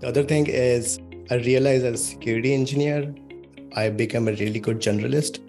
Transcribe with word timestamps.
The 0.00 0.08
other 0.08 0.22
thing 0.22 0.46
is, 0.46 0.98
I 1.30 1.36
realized 1.36 1.86
as 1.86 2.00
a 2.00 2.04
security 2.04 2.52
engineer, 2.52 3.14
I 3.74 3.88
became 3.88 4.28
a 4.28 4.32
really 4.32 4.60
good 4.60 4.78
generalist. 4.78 5.40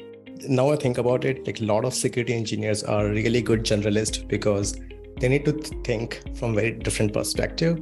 Now 0.48 0.72
I 0.72 0.78
think 0.78 0.98
about 0.98 1.26
it, 1.26 1.46
like 1.46 1.60
a 1.60 1.66
lot 1.66 1.84
of 1.84 1.94
security 1.94 2.34
engineers 2.34 2.82
are 2.84 3.08
really 3.10 3.42
good 3.42 3.64
generalists 3.64 4.26
because 4.26 4.80
they 5.20 5.28
need 5.28 5.44
to 5.46 5.52
think 5.84 6.22
from 6.36 6.56
very 6.56 6.72
different 6.72 7.12
perspective 7.12 7.78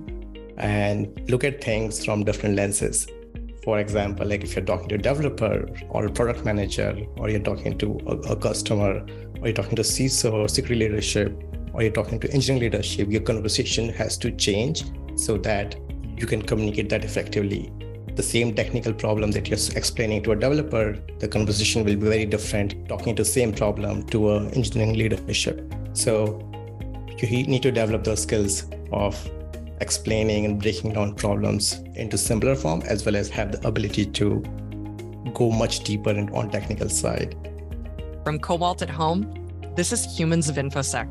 and 0.58 1.30
look 1.30 1.44
at 1.44 1.64
things 1.64 2.04
from 2.04 2.24
different 2.24 2.56
lenses. 2.56 3.08
For 3.64 3.80
example, 3.80 4.26
like 4.28 4.44
if 4.44 4.56
you're 4.56 4.66
talking 4.66 4.88
to 4.90 4.96
a 4.96 4.98
developer 4.98 5.70
or 5.90 6.08
a 6.08 6.12
product 6.12 6.46
manager, 6.46 6.98
or 7.18 7.30
you're 7.30 7.42
talking 7.42 7.78
to 7.78 8.00
a, 8.08 8.32
a 8.32 8.36
customer, 8.36 9.06
or 9.40 9.48
you're 9.48 9.54
talking 9.54 9.76
to 9.76 9.84
CISO 9.84 10.34
or 10.34 10.48
security 10.48 10.88
leadership, 10.88 11.32
or 11.74 11.84
you're 11.84 11.92
talking 11.92 12.20
to 12.22 12.32
engineering 12.32 12.72
leadership, 12.72 13.10
your 13.12 13.22
conversation 13.22 13.90
has 13.90 14.18
to 14.18 14.32
change 14.32 14.84
so 15.16 15.38
that 15.38 15.76
you 16.18 16.28
can 16.28 16.42
communicate 16.42 16.90
that 16.90 17.04
effectively. 17.04 17.72
The 18.16 18.24
same 18.24 18.56
technical 18.56 18.94
problem 18.94 19.32
that 19.32 19.50
you're 19.50 19.60
explaining 19.76 20.24
to 20.24 20.32
a 20.32 20.36
developer, 20.36 20.98
the 21.20 21.28
conversation 21.28 21.84
will 21.84 21.96
be 21.96 22.08
very 22.10 22.26
different 22.26 22.88
talking 22.88 23.16
to 23.16 23.24
the 23.24 23.30
same 23.30 23.54
problem 23.54 24.04
to 24.08 24.32
a 24.32 24.46
engineering 24.50 24.94
leadership. 24.94 25.74
So 25.94 26.42
you 27.18 27.28
need 27.48 27.64
to 27.64 27.72
develop 27.72 28.04
those 28.04 28.24
skills 28.24 28.66
of 28.92 29.16
explaining 29.82 30.46
and 30.46 30.62
breaking 30.62 30.94
down 30.94 31.16
problems 31.16 31.80
into 31.96 32.18
simpler 32.18 32.56
form 32.56 32.82
as 32.86 33.06
well 33.06 33.16
as 33.16 33.30
have 33.30 33.52
the 33.52 33.68
ability 33.68 34.06
to 34.06 34.42
go 35.34 35.52
much 35.52 35.82
deeper 35.82 36.12
in, 36.12 36.30
on 36.30 36.50
technical 36.50 36.88
side 36.88 37.36
from 38.24 38.40
cobalt 38.40 38.82
at 38.82 38.90
home 38.90 39.22
this 39.76 39.92
is 39.92 40.06
humans 40.18 40.48
of 40.48 40.56
infosec 40.56 41.10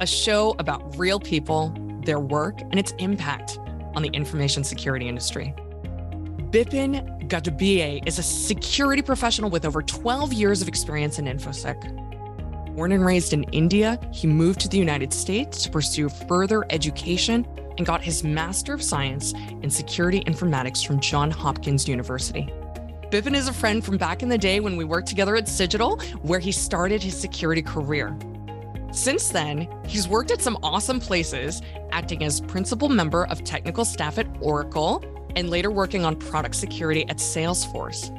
a 0.00 0.06
show 0.06 0.54
about 0.58 0.96
real 0.96 1.18
people 1.18 1.74
their 2.04 2.20
work 2.20 2.60
and 2.60 2.78
its 2.78 2.92
impact 2.98 3.58
on 3.96 4.02
the 4.02 4.10
information 4.10 4.62
security 4.62 5.08
industry 5.08 5.52
bipin 6.50 7.28
Gajbhiye 7.28 8.06
is 8.06 8.20
a 8.20 8.22
security 8.22 9.02
professional 9.02 9.50
with 9.50 9.64
over 9.64 9.82
12 9.82 10.32
years 10.32 10.62
of 10.62 10.68
experience 10.68 11.18
in 11.18 11.24
infosec 11.24 11.80
born 12.76 12.92
and 12.92 13.04
raised 13.04 13.32
in 13.32 13.42
india 13.44 13.98
he 14.12 14.28
moved 14.28 14.60
to 14.60 14.68
the 14.68 14.78
united 14.78 15.12
states 15.12 15.64
to 15.64 15.70
pursue 15.70 16.08
further 16.28 16.64
education 16.70 17.44
and 17.78 17.86
got 17.86 18.02
his 18.02 18.24
Master 18.24 18.74
of 18.74 18.82
Science 18.82 19.32
in 19.62 19.70
Security 19.70 20.20
Informatics 20.24 20.86
from 20.86 21.00
Johns 21.00 21.34
Hopkins 21.34 21.88
University. 21.88 22.52
Bipin 23.10 23.34
is 23.34 23.48
a 23.48 23.52
friend 23.52 23.84
from 23.84 23.96
back 23.96 24.22
in 24.22 24.28
the 24.28 24.38
day 24.38 24.60
when 24.60 24.76
we 24.76 24.84
worked 24.84 25.08
together 25.08 25.36
at 25.36 25.48
Cigital, 25.48 25.98
where 26.22 26.40
he 26.40 26.52
started 26.52 27.02
his 27.02 27.16
security 27.16 27.62
career. 27.62 28.16
Since 28.96 29.28
then, 29.28 29.68
he's 29.86 30.08
worked 30.08 30.30
at 30.30 30.40
some 30.40 30.58
awesome 30.62 31.00
places, 31.00 31.60
acting 31.92 32.24
as 32.24 32.40
principal 32.40 32.88
member 32.88 33.26
of 33.26 33.44
technical 33.44 33.84
staff 33.84 34.16
at 34.16 34.26
Oracle 34.40 35.04
and 35.36 35.50
later 35.50 35.70
working 35.70 36.06
on 36.06 36.16
product 36.16 36.54
security 36.54 37.06
at 37.10 37.18
Salesforce. 37.18 38.10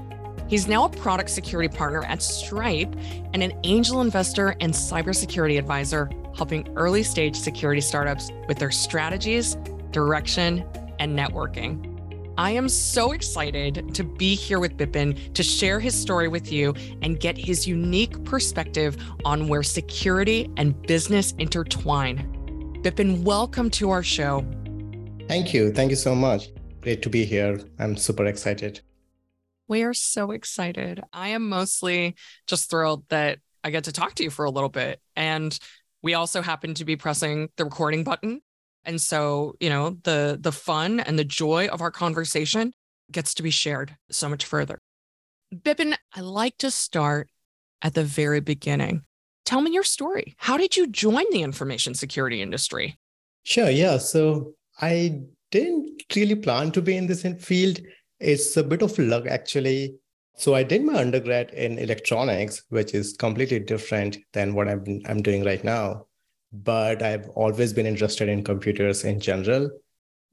He's 0.48 0.68
now 0.68 0.86
a 0.86 0.90
product 0.90 1.32
security 1.32 1.68
partner 1.76 2.04
at 2.04 2.22
Stripe 2.22 2.96
and 3.34 3.42
an 3.42 3.60
angel 3.64 4.02
investor 4.02 4.56
and 4.60 4.72
cybersecurity 4.72 5.58
advisor 5.58 6.12
helping 6.36 6.72
early 6.78 7.02
stage 7.02 7.36
security 7.36 7.82
startups 7.82 8.32
with 8.48 8.60
their 8.60 8.70
strategies, 8.70 9.58
direction, 9.90 10.64
and 11.00 11.18
networking. 11.18 11.87
I 12.38 12.52
am 12.52 12.70
so 12.70 13.14
excited 13.14 13.96
to 13.96 14.04
be 14.04 14.36
here 14.36 14.60
with 14.60 14.78
Bipin 14.78 15.34
to 15.34 15.42
share 15.42 15.80
his 15.80 15.96
story 16.00 16.28
with 16.28 16.52
you 16.52 16.76
and 17.02 17.20
get 17.20 17.36
his 17.36 17.68
unique 17.68 18.24
perspective 18.26 18.96
on 19.26 19.48
where 19.48 19.64
security 19.64 20.48
and 20.56 20.80
business 20.84 21.32
intertwine. 21.40 22.20
Bipin, 22.84 23.24
welcome 23.24 23.72
to 23.72 23.90
our 23.90 24.04
show. 24.04 24.46
Thank 25.28 25.52
you. 25.52 25.74
Thank 25.74 25.90
you 25.90 25.96
so 25.96 26.14
much. 26.14 26.50
Great 26.82 27.02
to 27.02 27.10
be 27.10 27.26
here. 27.26 27.60
I'm 27.80 27.98
super 27.98 28.28
excited. 28.28 28.82
We 29.68 29.82
are 29.82 29.96
so 29.96 30.30
excited. 30.30 31.02
I 31.12 31.30
am 31.30 31.50
mostly 31.50 32.16
just 32.46 32.70
thrilled 32.70 33.04
that 33.10 33.40
I 33.64 33.72
get 33.72 33.86
to 33.86 33.92
talk 33.92 34.14
to 34.14 34.24
you 34.24 34.30
for 34.30 34.46
a 34.46 34.52
little 34.52 34.70
bit. 34.70 35.02
And 35.16 35.58
we 36.04 36.14
also 36.14 36.44
happen 36.44 36.76
to 36.76 36.86
be 36.86 36.98
pressing 36.98 37.50
the 37.58 37.66
recording 37.66 38.04
button. 38.04 38.42
And 38.88 39.00
so, 39.02 39.56
you 39.60 39.70
know, 39.70 39.98
the 40.04 40.40
the 40.42 40.52
fun 40.52 41.02
and 41.02 41.20
the 41.20 41.26
joy 41.26 41.68
of 41.68 41.82
our 41.82 41.92
conversation 41.92 42.72
gets 43.12 43.34
to 43.36 43.44
be 43.44 43.52
shared 43.52 43.96
so 44.10 44.30
much 44.30 44.46
further. 44.46 44.80
Bipin, 45.54 45.96
I 46.16 46.22
like 46.22 46.58
to 46.60 46.72
start 46.72 47.30
at 47.82 47.94
the 47.94 48.04
very 48.04 48.40
beginning. 48.40 49.04
Tell 49.46 49.62
me 49.62 49.72
your 49.72 49.84
story. 49.84 50.36
How 50.38 50.58
did 50.58 50.76
you 50.76 50.88
join 50.88 51.26
the 51.32 51.44
information 51.44 51.94
security 51.94 52.42
industry? 52.42 52.98
Sure. 53.44 53.70
Yeah. 53.70 53.98
So 53.98 54.54
I 54.82 55.22
didn't 55.52 56.04
really 56.16 56.36
plan 56.36 56.72
to 56.72 56.82
be 56.82 56.98
in 56.98 57.08
this 57.08 57.26
field. 57.40 57.80
It's 58.20 58.58
a 58.58 58.64
bit 58.64 58.82
of 58.82 58.98
luck, 58.98 59.28
actually. 59.28 59.96
So 60.38 60.54
I 60.54 60.64
did 60.64 60.84
my 60.84 61.00
undergrad 61.00 61.52
in 61.52 61.78
electronics, 61.80 62.64
which 62.70 62.94
is 62.94 63.16
completely 63.18 63.60
different 63.60 64.18
than 64.34 64.54
what 64.54 64.68
I'm, 64.68 65.02
I'm 65.06 65.22
doing 65.22 65.44
right 65.44 65.64
now. 65.64 66.08
But 66.52 67.02
I've 67.02 67.30
always 67.30 67.74
been 67.74 67.86
interested 67.86 68.30
in 68.30 68.44
computers 68.44 69.04
in 69.04 69.20
general. 69.20 69.70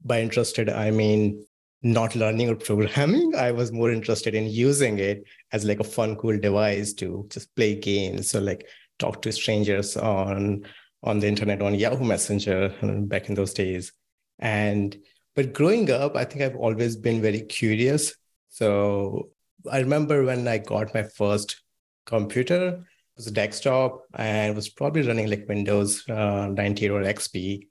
By 0.03 0.21
interested, 0.21 0.69
I 0.69 0.91
mean 0.91 1.45
not 1.83 2.15
learning 2.15 2.49
or 2.49 2.55
programming. 2.55 3.35
I 3.35 3.51
was 3.51 3.71
more 3.71 3.91
interested 3.91 4.33
in 4.33 4.47
using 4.47 4.97
it 4.97 5.23
as 5.51 5.65
like 5.65 5.79
a 5.79 5.83
fun, 5.83 6.15
cool 6.15 6.39
device 6.39 6.93
to 6.93 7.27
just 7.29 7.55
play 7.55 7.75
games 7.75 8.33
or 8.33 8.41
like 8.41 8.67
talk 8.97 9.21
to 9.21 9.31
strangers 9.31 9.95
on 9.97 10.65
on 11.03 11.19
the 11.19 11.27
internet 11.27 11.61
on 11.61 11.75
Yahoo 11.75 12.03
Messenger 12.03 12.73
back 13.07 13.29
in 13.29 13.35
those 13.35 13.53
days. 13.53 13.93
And 14.39 14.97
but 15.35 15.53
growing 15.53 15.91
up, 15.91 16.15
I 16.15 16.23
think 16.23 16.41
I've 16.41 16.55
always 16.55 16.95
been 16.95 17.21
very 17.21 17.41
curious. 17.41 18.15
So 18.49 19.29
I 19.69 19.79
remember 19.79 20.23
when 20.23 20.47
I 20.47 20.57
got 20.59 20.93
my 20.93 21.03
first 21.03 21.61
computer, 22.05 22.85
was 23.15 23.27
a 23.27 23.31
desktop 23.31 24.03
and 24.15 24.55
was 24.55 24.69
probably 24.69 25.01
running 25.01 25.29
like 25.29 25.47
Windows 25.47 26.07
uh, 26.09 26.47
98 26.47 26.91
or 26.91 27.01
XP. 27.01 27.67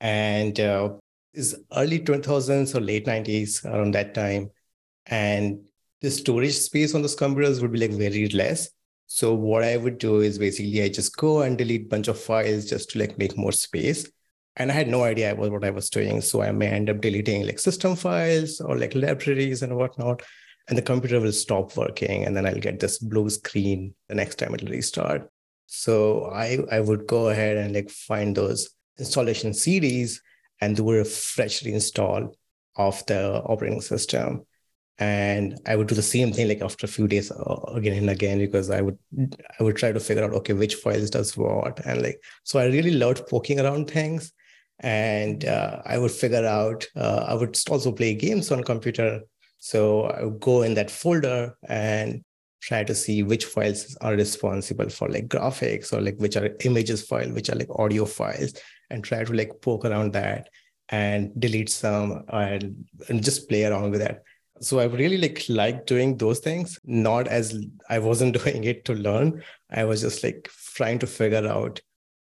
And 0.00 0.58
uh, 0.58 0.90
it's 1.32 1.54
early 1.76 2.00
2000s 2.00 2.74
or 2.74 2.80
late 2.80 3.06
90s 3.06 3.64
around 3.64 3.94
that 3.94 4.14
time. 4.14 4.50
And 5.06 5.60
the 6.00 6.10
storage 6.10 6.56
space 6.56 6.94
on 6.94 7.02
those 7.02 7.14
computers 7.14 7.60
would 7.60 7.72
be 7.72 7.80
like 7.80 7.92
very 7.92 8.28
less. 8.28 8.70
So 9.06 9.34
what 9.34 9.64
I 9.64 9.76
would 9.76 9.98
do 9.98 10.20
is 10.20 10.38
basically 10.38 10.82
I 10.82 10.88
just 10.88 11.16
go 11.16 11.42
and 11.42 11.56
delete 11.56 11.88
bunch 11.88 12.08
of 12.08 12.20
files 12.20 12.66
just 12.66 12.90
to 12.90 12.98
like 12.98 13.18
make 13.18 13.36
more 13.36 13.52
space. 13.52 14.08
And 14.56 14.70
I 14.70 14.74
had 14.74 14.88
no 14.88 15.04
idea 15.04 15.34
what 15.34 15.64
I 15.64 15.70
was 15.70 15.88
doing. 15.88 16.20
So 16.20 16.42
I 16.42 16.50
may 16.52 16.66
end 16.66 16.90
up 16.90 17.00
deleting 17.00 17.46
like 17.46 17.58
system 17.58 17.96
files 17.96 18.60
or 18.60 18.76
like 18.76 18.94
libraries 18.94 19.62
and 19.62 19.76
whatnot 19.76 20.22
and 20.68 20.76
the 20.76 20.82
computer 20.82 21.20
will 21.20 21.32
stop 21.32 21.76
working 21.76 22.24
and 22.24 22.36
then 22.36 22.46
i'll 22.46 22.60
get 22.60 22.78
this 22.78 22.98
blue 22.98 23.28
screen 23.30 23.94
the 24.08 24.14
next 24.14 24.36
time 24.36 24.54
it'll 24.54 24.68
restart. 24.68 25.30
So 25.66 26.30
i 26.32 26.58
i 26.70 26.80
would 26.80 27.06
go 27.06 27.28
ahead 27.28 27.56
and 27.56 27.74
like 27.74 27.90
find 27.90 28.36
those 28.36 28.70
installation 28.98 29.52
cds 29.52 30.20
and 30.60 30.76
do 30.76 30.90
a 30.90 31.04
fresh 31.04 31.62
reinstall 31.62 32.34
of 32.76 33.04
the 33.06 33.42
operating 33.42 33.80
system. 33.80 34.44
And 34.98 35.60
i 35.66 35.76
would 35.76 35.86
do 35.86 35.94
the 35.94 36.02
same 36.02 36.32
thing 36.32 36.48
like 36.48 36.62
after 36.62 36.86
a 36.86 36.94
few 36.96 37.06
days 37.06 37.30
uh, 37.30 37.60
again 37.74 37.96
and 37.98 38.10
again 38.10 38.38
because 38.38 38.68
i 38.70 38.80
would 38.80 38.98
i 39.58 39.62
would 39.62 39.76
try 39.76 39.92
to 39.92 40.00
figure 40.00 40.24
out 40.24 40.32
okay 40.38 40.54
which 40.54 40.74
files 40.74 41.10
does 41.10 41.36
what 41.36 41.78
and 41.86 42.02
like 42.02 42.20
so 42.42 42.58
i 42.58 42.64
really 42.66 42.90
loved 42.90 43.26
poking 43.28 43.60
around 43.60 43.88
things. 43.88 44.32
And 44.80 45.44
uh, 45.44 45.82
i 45.84 45.98
would 45.98 46.10
figure 46.10 46.46
out 46.46 46.86
uh, 46.96 47.24
i 47.28 47.34
would 47.34 47.58
also 47.70 47.92
play 47.92 48.14
games 48.14 48.50
on 48.52 48.62
computer 48.62 49.22
so 49.58 50.04
I 50.04 50.24
would 50.24 50.40
go 50.40 50.62
in 50.62 50.74
that 50.74 50.90
folder 50.90 51.56
and 51.68 52.22
try 52.60 52.84
to 52.84 52.94
see 52.94 53.22
which 53.22 53.44
files 53.44 53.96
are 54.00 54.14
responsible 54.14 54.88
for 54.88 55.08
like 55.08 55.28
graphics 55.28 55.92
or 55.92 56.00
like 56.00 56.16
which 56.18 56.36
are 56.36 56.56
images 56.64 57.02
file, 57.02 57.30
which 57.30 57.50
are 57.50 57.56
like 57.56 57.70
audio 57.70 58.04
files, 58.04 58.54
and 58.90 59.04
try 59.04 59.24
to 59.24 59.32
like 59.32 59.60
poke 59.60 59.84
around 59.84 60.12
that 60.12 60.48
and 60.88 61.38
delete 61.40 61.68
some 61.68 62.24
and, 62.28 62.84
and 63.08 63.22
just 63.22 63.48
play 63.48 63.64
around 63.64 63.90
with 63.90 64.00
that. 64.00 64.22
So 64.60 64.80
I 64.80 64.84
really 64.84 65.18
like 65.18 65.44
like 65.48 65.86
doing 65.86 66.16
those 66.16 66.40
things, 66.40 66.78
not 66.84 67.28
as 67.28 67.64
I 67.88 67.98
wasn't 68.00 68.36
doing 68.44 68.64
it 68.64 68.84
to 68.86 68.94
learn. 68.94 69.42
I 69.70 69.84
was 69.84 70.00
just 70.00 70.24
like 70.24 70.50
trying 70.74 70.98
to 71.00 71.06
figure 71.06 71.46
out 71.46 71.80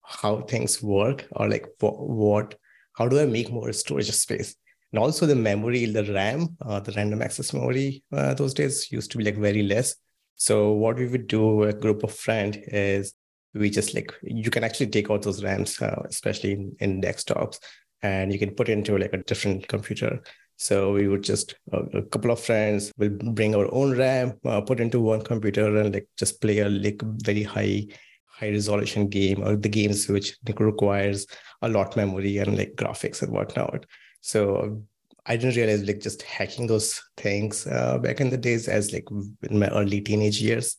how 0.04 0.42
things 0.42 0.84
work 0.84 1.25
or 1.31 1.50
like 1.50 1.68
what, 1.80 2.00
what 2.00 2.56
how 2.94 3.08
do 3.08 3.20
I 3.20 3.25
make 3.25 3.52
more 3.52 3.74
storage 3.74 4.12
space? 4.12 4.56
And 4.94 5.00
also 5.00 5.25
the 5.25 5.36
memory 5.36 5.86
the 5.86 6.06
ram 6.13 6.56
uh, 6.62 6.80
the 6.80 6.92
random 6.94 7.22
access 7.22 7.51
memory 7.51 8.04
uh, 8.13 8.34
those 8.36 8.54
days 8.54 8.92
used 8.92 9.12
to 9.12 9.18
be 9.18 9.24
like 9.24 9.38
very 9.38 9.63
less. 9.63 9.95
So 10.36 10.72
what 10.72 10.98
we 10.98 11.07
would 11.07 11.28
do 11.28 11.63
a 11.63 11.74
group 11.74 12.04
of 12.04 12.13
friend 12.13 12.62
is 12.68 13.13
we 13.56 13.69
just 13.69 13.95
like 13.95 14.13
you 14.22 14.51
can 14.51 14.63
actually 14.63 14.88
take 14.88 15.10
out 15.10 15.24
those 15.24 15.44
rams 15.44 15.81
uh, 15.81 16.04
especially 16.07 16.54
in, 16.54 16.75
in, 16.80 17.01
desktops 17.01 17.60
and 18.01 18.31
you 18.31 18.40
can 18.40 18.51
put 18.51 18.69
it 18.69 18.74
into 18.74 18.98
like 18.98 19.13
a 19.13 19.24
different 19.24 19.68
computer. 19.68 20.22
So 20.57 20.94
we 20.94 21.07
would 21.07 21.24
just 21.24 21.56
uh, 21.74 21.86
a 21.94 22.04
couple 22.04 22.30
of 22.30 22.39
friends 22.39 22.92
will 22.98 23.10
bring 23.10 23.56
our 23.56 23.74
own 23.74 23.98
ram 23.98 24.34
uh, 24.46 24.62
put 24.62 24.80
into 24.80 25.00
one 25.00 25.24
computer 25.24 25.75
and 25.75 25.94
like 25.94 26.07
just 26.18 26.39
play 26.39 26.60
a 26.60 26.69
like 26.69 27.01
very 27.24 27.44
high 27.44 27.88
high 28.28 28.50
resolution 28.50 29.10
game 29.10 29.42
or 29.44 29.56
the 29.56 29.69
games 29.69 30.07
which 30.07 30.38
requires 30.60 31.25
a 31.63 31.69
lot 31.69 31.96
memory 31.96 32.38
and 32.38 32.57
like 32.57 32.74
graphics 32.75 33.24
and 33.24 33.31
whatnot 33.31 33.86
so 34.24 34.81
I 35.25 35.36
didn't 35.36 35.58
realize 35.58 35.84
like 35.84 36.00
just 36.00 36.22
hacking 36.22 36.68
those 36.68 37.02
things 37.18 37.68
uh, 37.68 37.98
back 37.98 38.22
in 38.22 38.30
the 38.30 38.38
days 38.38 38.70
as 38.70 38.94
like 38.94 39.06
in 39.50 39.60
my 39.60 39.68
early 39.68 40.00
teenage 40.00 40.42
years. 40.42 40.78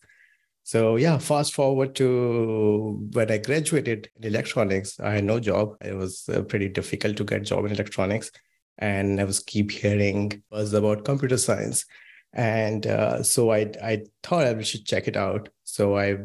So 0.62 0.96
yeah, 0.96 1.19
fast 1.19 1.52
forward 1.52 1.94
to 1.96 3.06
when 3.12 3.31
I 3.31 3.37
graduated 3.37 4.08
in 4.17 4.25
electronics, 4.25 4.99
I 4.99 5.11
had 5.11 5.25
no 5.25 5.41
job. 5.41 5.76
It 5.82 5.94
was 5.94 6.26
uh, 6.31 6.41
pretty 6.43 6.70
difficult 6.70 7.19
to 7.19 7.25
get 7.25 7.44
job 7.44 7.67
in 7.67 7.73
electronics, 7.73 8.31
and 8.79 9.20
I 9.20 9.25
was 9.25 9.41
keep 9.41 9.70
hearing 9.70 10.43
buzz 10.50 10.73
about 10.73 11.05
computer 11.05 11.37
science, 11.37 11.85
and 12.32 12.87
uh, 12.87 13.23
so 13.23 13.52
I 13.52 13.73
I 13.82 14.05
thought 14.23 14.46
I 14.46 14.62
should 14.62 14.87
check 14.87 15.06
it 15.06 15.19
out. 15.19 15.50
So 15.64 15.99
I 15.99 16.17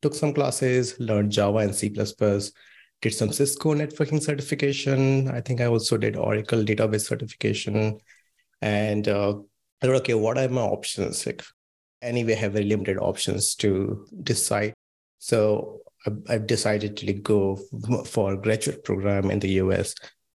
took 0.00 0.14
some 0.14 0.32
classes, 0.32 0.98
learned 0.98 1.32
Java 1.32 1.58
and 1.58 1.74
C++, 1.74 1.92
did 3.02 3.14
some 3.14 3.32
Cisco 3.32 3.74
networking 3.74 4.22
certification. 4.22 5.28
I 5.28 5.40
think 5.40 5.60
I 5.60 5.66
also 5.66 5.96
did 5.96 6.16
Oracle 6.16 6.62
database 6.64 7.06
certification, 7.06 7.98
and 8.60 9.08
uh, 9.08 9.34
I 9.82 9.86
thought, 9.86 9.96
okay, 9.96 10.14
what 10.14 10.38
are 10.38 10.48
my 10.48 10.62
options? 10.62 11.26
Like 11.26 11.42
anyway 12.00 12.34
have 12.34 12.52
very 12.52 12.64
limited 12.64 12.98
options 12.98 13.54
to 13.56 14.06
decide. 14.22 14.74
So 15.18 15.80
I've 16.28 16.46
decided 16.46 16.96
to 16.98 17.12
go 17.12 17.58
for 18.06 18.36
graduate 18.36 18.84
program 18.84 19.30
in 19.30 19.38
the 19.38 19.50
US, 19.62 19.94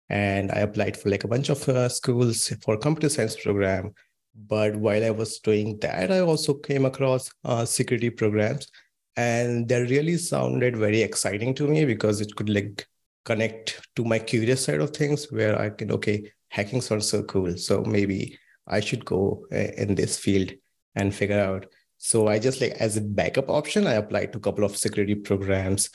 and 0.09 0.51
I 0.51 0.59
applied 0.59 0.97
for 0.97 1.09
like 1.09 1.23
a 1.23 1.27
bunch 1.29 1.49
of 1.49 1.67
uh, 1.69 1.89
schools 1.89 2.53
for 2.61 2.77
computer 2.77 3.09
science 3.09 3.35
program. 3.35 3.93
But 4.35 4.75
while 4.75 5.03
I 5.03 5.11
was 5.11 5.39
doing 5.39 5.77
that, 5.79 6.11
I 6.11 6.19
also 6.19 6.55
came 6.55 6.85
across 6.85 7.29
uh, 7.45 7.65
security 7.65 8.09
programs, 8.09 8.67
and 9.15 9.67
that 9.69 9.89
really 9.89 10.17
sounded 10.17 10.75
very 10.77 11.01
exciting 11.01 11.53
to 11.55 11.67
me 11.67 11.85
because 11.85 12.21
it 12.21 12.35
could 12.35 12.49
like 12.49 12.87
connect 13.25 13.87
to 13.95 14.03
my 14.03 14.19
curious 14.19 14.65
side 14.65 14.81
of 14.81 14.91
things, 14.91 15.31
where 15.31 15.59
I 15.59 15.69
can 15.69 15.91
okay, 15.91 16.31
hacking 16.49 16.81
sounds 16.81 17.09
so 17.09 17.23
cool, 17.23 17.57
so 17.57 17.81
maybe 17.83 18.37
I 18.67 18.79
should 18.79 19.05
go 19.05 19.45
uh, 19.51 19.55
in 19.77 19.95
this 19.95 20.17
field 20.17 20.51
and 20.95 21.13
figure 21.13 21.39
out. 21.39 21.67
So 21.97 22.27
I 22.27 22.39
just 22.39 22.59
like 22.59 22.73
as 22.73 22.97
a 22.97 23.01
backup 23.01 23.49
option, 23.49 23.87
I 23.87 23.93
applied 23.93 24.33
to 24.33 24.39
a 24.39 24.41
couple 24.41 24.63
of 24.63 24.75
security 24.75 25.15
programs 25.15 25.89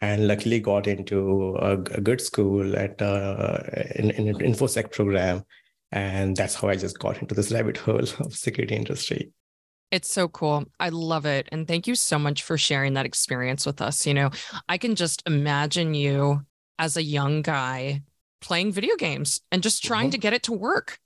and 0.00 0.26
luckily 0.26 0.60
got 0.60 0.86
into 0.86 1.56
a, 1.56 1.72
a 1.72 2.00
good 2.00 2.20
school 2.20 2.76
at 2.76 3.02
uh, 3.02 3.58
in, 3.96 4.10
in 4.10 4.28
an 4.28 4.36
infosec 4.36 4.92
program. 4.92 5.44
And 5.92 6.36
that's 6.36 6.54
how 6.54 6.68
i 6.68 6.76
just 6.76 7.00
got 7.00 7.20
into 7.20 7.34
this 7.34 7.50
rabbit 7.50 7.76
hole 7.76 7.98
of 8.20 8.32
security 8.32 8.76
industry 8.76 9.32
it's 9.90 10.10
so 10.10 10.28
cool. 10.28 10.64
I 10.78 10.90
love 10.90 11.26
it. 11.26 11.48
And 11.50 11.66
thank 11.66 11.86
you 11.86 11.94
so 11.94 12.18
much 12.18 12.42
for 12.42 12.56
sharing 12.56 12.94
that 12.94 13.06
experience 13.06 13.66
with 13.66 13.80
us. 13.80 14.06
You 14.06 14.14
know, 14.14 14.30
I 14.68 14.78
can 14.78 14.94
just 14.94 15.22
imagine 15.26 15.94
you 15.94 16.42
as 16.78 16.96
a 16.96 17.02
young 17.02 17.42
guy 17.42 18.02
playing 18.40 18.72
video 18.72 18.96
games 18.96 19.40
and 19.50 19.62
just 19.62 19.84
trying 19.84 20.06
mm-hmm. 20.06 20.12
to 20.12 20.18
get 20.18 20.32
it 20.32 20.44
to 20.44 20.52
work 20.52 20.98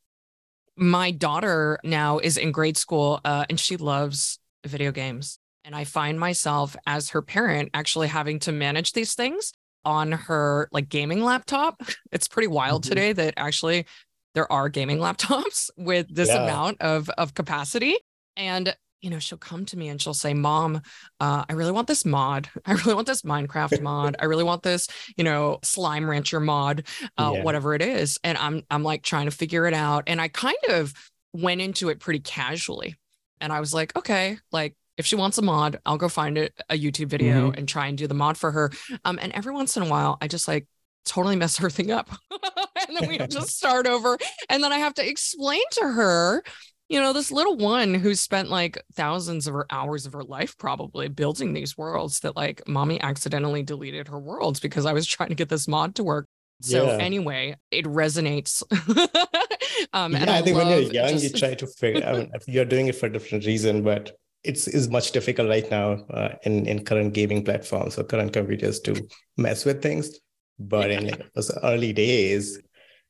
my 0.77 1.11
daughter 1.11 1.79
now 1.85 2.19
is 2.19 2.37
in 2.37 2.53
grade 2.53 2.77
school 2.77 3.21
uh, 3.25 3.45
and 3.49 3.59
she 3.59 3.77
loves 3.77 4.39
video 4.67 4.93
games. 4.93 5.39
And 5.65 5.75
I 5.75 5.85
find 5.85 6.21
myself 6.21 6.77
as 6.87 7.11
her 7.11 7.23
parent 7.23 7.71
actually 7.73 8.09
having 8.09 8.39
to 8.41 8.53
manage 8.53 8.93
these 8.93 9.15
things 9.15 9.53
on 9.85 10.13
her 10.13 10.69
like 10.73 10.89
gaming 10.89 11.23
laptop. 11.23 11.83
It's 12.13 12.29
pretty 12.29 12.49
wild 12.49 12.83
mm-hmm. 12.83 12.91
today 12.91 13.13
that 13.13 13.35
actually 13.37 13.87
there 14.35 14.51
are 14.51 14.69
gaming 14.69 14.99
laptops 15.07 15.71
with 15.77 16.07
this 16.15 16.29
yeah. 16.29 16.45
amount 16.45 16.81
of 16.81 17.09
of 17.11 17.35
capacity. 17.35 17.97
And 18.37 18.75
you 19.05 19.11
know, 19.11 19.19
she'll 19.19 19.37
come 19.37 19.67
to 19.67 19.77
me 19.77 19.89
and 19.89 20.01
she'll 20.01 20.15
say, 20.15 20.33
Mom, 20.33 20.81
uh, 21.21 21.45
I 21.47 21.53
really 21.53 21.73
want 21.73 21.89
this 21.89 22.07
mod. 22.07 22.49
I 22.65 22.73
really 22.73 22.95
want 22.95 23.07
this 23.07 23.21
Minecraft 23.21 23.83
mod. 23.83 24.17
I 24.19 24.25
really 24.25 24.45
want 24.45 24.63
this, 24.63 24.89
you 25.19 25.25
know, 25.25 25.59
Slime 25.63 26.09
Rancher 26.09 26.41
mod, 26.41 26.85
uh, 27.19 27.33
yeah. 27.35 27.43
whatever 27.43 27.75
it 27.75 27.83
is. 27.83 28.19
And 28.25 28.39
I'm 28.39 28.63
I'm 28.71 28.83
like 28.83 29.03
trying 29.03 29.27
to 29.27 29.31
figure 29.31 29.67
it 29.67 29.75
out. 29.75 30.05
And 30.07 30.23
I 30.23 30.29
kind 30.29 30.57
of 30.71 30.95
went 31.35 31.61
into 31.61 31.91
it 31.91 32.01
pretty 32.01 32.21
casually. 32.21 32.97
And 33.43 33.53
I 33.53 33.61
was 33.61 33.75
like, 33.75 33.95
okay, 33.95 34.39
like 34.53 34.75
if 34.97 35.05
she 35.05 35.17
wants 35.17 35.37
a 35.37 35.43
mod, 35.43 35.81
I'll 35.85 35.99
go 35.99 36.09
find 36.09 36.39
it, 36.39 36.55
a 36.71 36.79
YouTube 36.79 37.09
video 37.09 37.51
mm-hmm. 37.51 37.59
and 37.59 37.69
try 37.69 37.89
and 37.89 37.99
do 37.99 38.07
the 38.07 38.15
mod 38.15 38.39
for 38.39 38.53
her. 38.53 38.71
Um, 39.05 39.19
and 39.21 39.33
every 39.33 39.53
once 39.53 39.77
in 39.77 39.83
a 39.83 39.89
while, 39.89 40.17
I 40.23 40.29
just 40.29 40.49
like 40.49 40.67
totally 41.05 41.37
mess 41.37 41.57
her 41.59 41.69
thing 41.69 41.91
up. 41.91 42.09
and 42.89 42.97
then 42.97 43.09
we 43.09 43.19
just 43.19 43.57
start 43.57 43.87
over. 43.87 44.17
And 44.49 44.65
then 44.65 44.73
I 44.73 44.79
have 44.79 44.95
to 44.95 45.07
explain 45.07 45.63
to 45.73 45.83
her 45.83 46.43
you 46.89 47.01
know, 47.01 47.13
this 47.13 47.33
little 47.33 47.57
one 47.57 47.95
who 47.95 48.15
spent 48.15 48.51
like 48.51 48.83
thousands 48.95 49.47
of 49.47 49.55
her 49.55 49.67
hours 49.71 50.07
of 50.07 50.13
her 50.13 50.23
life 50.23 50.57
probably 50.59 51.09
building 51.09 51.53
these 51.53 51.79
worlds 51.79 52.21
that 52.21 52.37
like 52.37 52.67
mommy 52.69 53.01
accidentally 53.01 53.63
deleted 53.63 54.09
her 54.09 54.19
worlds 54.19 54.61
because 54.61 54.87
I 54.87 54.93
was 54.93 55.07
trying 55.15 55.31
to 55.31 55.35
get 55.35 55.49
this 55.49 55.69
mod 55.69 55.95
to 55.97 56.05
work. 56.05 56.27
So 56.61 56.87
yeah. 56.87 56.99
anyway, 56.99 57.57
it 57.71 57.85
resonates. 57.85 58.63
um, 59.93 60.13
yeah, 60.13 60.33
I, 60.33 60.39
I 60.39 60.43
think 60.43 60.57
when 60.57 60.69
you're 60.69 60.93
young, 60.93 61.11
just... 61.11 61.25
you 61.25 61.31
try 61.31 61.55
to 61.55 61.67
figure. 61.67 62.05
I 62.07 62.13
mean, 62.13 62.33
you're 62.47 62.65
doing 62.65 62.87
it 62.87 62.95
for 62.95 63.07
a 63.07 63.13
different 63.13 63.45
reason, 63.45 63.83
but 63.83 64.13
it's 64.45 64.69
is 64.69 64.89
much 64.89 65.13
difficult 65.13 65.49
right 65.49 65.69
now 65.71 65.93
uh, 66.11 66.35
in 66.45 66.67
in 66.67 66.85
current 66.85 67.13
gaming 67.13 67.45
platforms 67.45 67.99
or 67.99 68.05
current 68.05 68.33
computers 68.33 68.81
to 68.81 69.09
mess 69.37 69.65
with 69.65 69.83
things. 69.83 70.21
But 70.59 70.91
yeah. 70.91 71.01
in 71.01 71.23
those 71.35 71.51
early 71.63 71.93
days, 71.93 72.61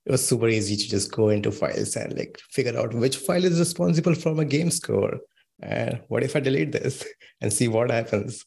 it 0.06 0.12
was 0.12 0.26
super 0.26 0.48
easy 0.48 0.76
to 0.76 0.88
just 0.88 1.12
go 1.12 1.28
into 1.28 1.50
files 1.50 1.96
and 1.96 2.16
like 2.16 2.38
figure 2.50 2.78
out 2.78 2.94
which 2.94 3.16
file 3.16 3.44
is 3.44 3.58
responsible 3.58 4.14
for 4.14 4.34
my 4.34 4.44
game 4.44 4.70
score 4.70 5.18
and 5.62 6.00
what 6.08 6.22
if 6.22 6.36
i 6.36 6.40
delete 6.40 6.72
this 6.72 7.06
and 7.40 7.52
see 7.52 7.68
what 7.68 7.90
happens 7.90 8.44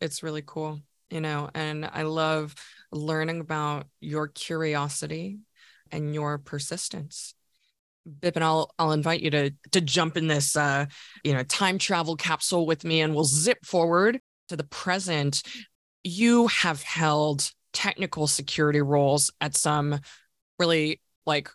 it's 0.00 0.22
really 0.22 0.42
cool 0.44 0.80
you 1.10 1.20
know 1.20 1.48
and 1.54 1.88
i 1.92 2.02
love 2.02 2.54
learning 2.92 3.40
about 3.40 3.86
your 4.00 4.28
curiosity 4.28 5.38
and 5.90 6.14
your 6.14 6.38
persistence 6.38 7.34
Bipin, 8.08 8.42
I'll 8.42 8.70
I'll 8.78 8.92
invite 8.92 9.20
you 9.20 9.30
to 9.30 9.50
to 9.72 9.80
jump 9.80 10.16
in 10.16 10.28
this 10.28 10.56
uh, 10.56 10.86
you 11.24 11.34
know 11.34 11.42
time 11.42 11.76
travel 11.76 12.14
capsule 12.14 12.64
with 12.64 12.84
me, 12.84 13.00
and 13.00 13.14
we'll 13.14 13.24
zip 13.24 13.58
forward 13.64 14.20
to 14.48 14.56
the 14.56 14.62
present. 14.62 15.42
You 16.04 16.46
have 16.46 16.82
held 16.82 17.50
technical 17.72 18.28
security 18.28 18.80
roles 18.80 19.32
at 19.40 19.56
some 19.56 19.98
really 20.58 21.00
like 21.26 21.50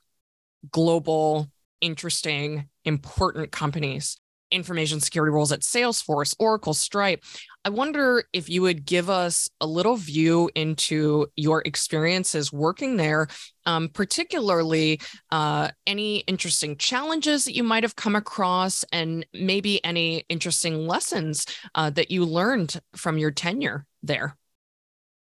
global, 0.71 1.49
interesting, 1.79 2.69
important 2.85 3.51
companies, 3.51 4.17
information 4.51 4.99
security 4.99 5.31
roles 5.31 5.51
at 5.51 5.61
Salesforce, 5.61 6.35
Oracle, 6.37 6.73
Stripe. 6.73 7.23
I 7.63 7.69
wonder 7.69 8.23
if 8.33 8.49
you 8.49 8.63
would 8.63 8.85
give 8.85 9.09
us 9.09 9.49
a 9.61 9.67
little 9.67 9.95
view 9.95 10.49
into 10.55 11.27
your 11.35 11.61
experiences 11.63 12.51
working 12.51 12.97
there, 12.97 13.27
um, 13.65 13.87
particularly 13.89 14.99
uh, 15.31 15.69
any 15.87 16.17
interesting 16.19 16.75
challenges 16.75 17.45
that 17.45 17.55
you 17.55 17.63
might 17.63 17.83
have 17.83 17.95
come 17.95 18.15
across, 18.15 18.83
and 18.91 19.25
maybe 19.33 19.83
any 19.85 20.23
interesting 20.27 20.87
lessons 20.87 21.45
uh, 21.75 21.89
that 21.91 22.11
you 22.11 22.25
learned 22.25 22.79
from 22.95 23.17
your 23.17 23.31
tenure 23.31 23.85
there. 24.03 24.35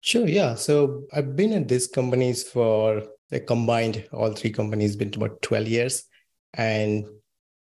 Sure. 0.00 0.26
Yeah. 0.26 0.56
So 0.56 1.04
I've 1.12 1.36
been 1.36 1.52
at 1.52 1.68
these 1.68 1.86
companies 1.86 2.42
for 2.42 3.02
they 3.32 3.40
combined 3.40 4.06
all 4.12 4.32
three 4.32 4.50
companies 4.50 4.94
been 4.94 5.12
about 5.14 5.40
12 5.40 5.66
years. 5.66 6.04
And 6.52 7.06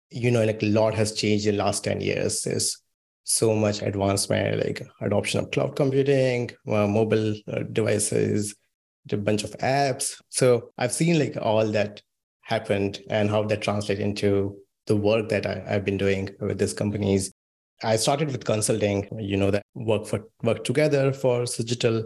you 0.10 0.32
know 0.32 0.46
like 0.46 0.64
a 0.64 0.68
lot 0.68 0.94
has 0.94 1.12
changed 1.12 1.46
in 1.46 1.58
the 1.58 1.64
last 1.64 1.84
10 1.84 2.00
years. 2.00 2.42
There's 2.42 2.82
so 3.26 3.54
much 3.54 3.82
advancement 3.82 4.66
like 4.66 4.82
adoption 5.02 5.42
of 5.42 5.52
cloud 5.52 5.76
computing 5.76 6.50
uh, 6.66 6.88
mobile 6.88 7.36
uh, 7.52 7.64
devices 7.74 8.56
a 9.12 9.18
bunch 9.18 9.44
of 9.44 9.52
apps. 9.60 10.22
So 10.30 10.72
i've 10.78 10.94
seen 10.94 11.20
like 11.20 11.38
all 11.42 11.66
that 11.68 12.02
happened 12.42 13.00
and 13.10 13.30
how 13.30 13.44
that 13.44 13.62
translate 13.62 14.00
into 14.00 14.58
the 14.86 14.96
work 14.96 15.30
that 15.30 15.46
I, 15.46 15.62
have 15.66 15.86
been 15.86 15.98
doing 15.98 16.30
with 16.40 16.58
these 16.60 16.74
companies. 16.74 17.34
I 17.84 17.98
started 17.98 18.32
with 18.32 18.46
consulting 18.46 19.08
you 19.20 19.38
know 19.38 19.52
that 19.52 19.64
work 19.76 20.08
for 20.08 20.26
work 20.44 20.64
together 20.64 21.12
for 21.12 21.46
Cigital 21.46 22.06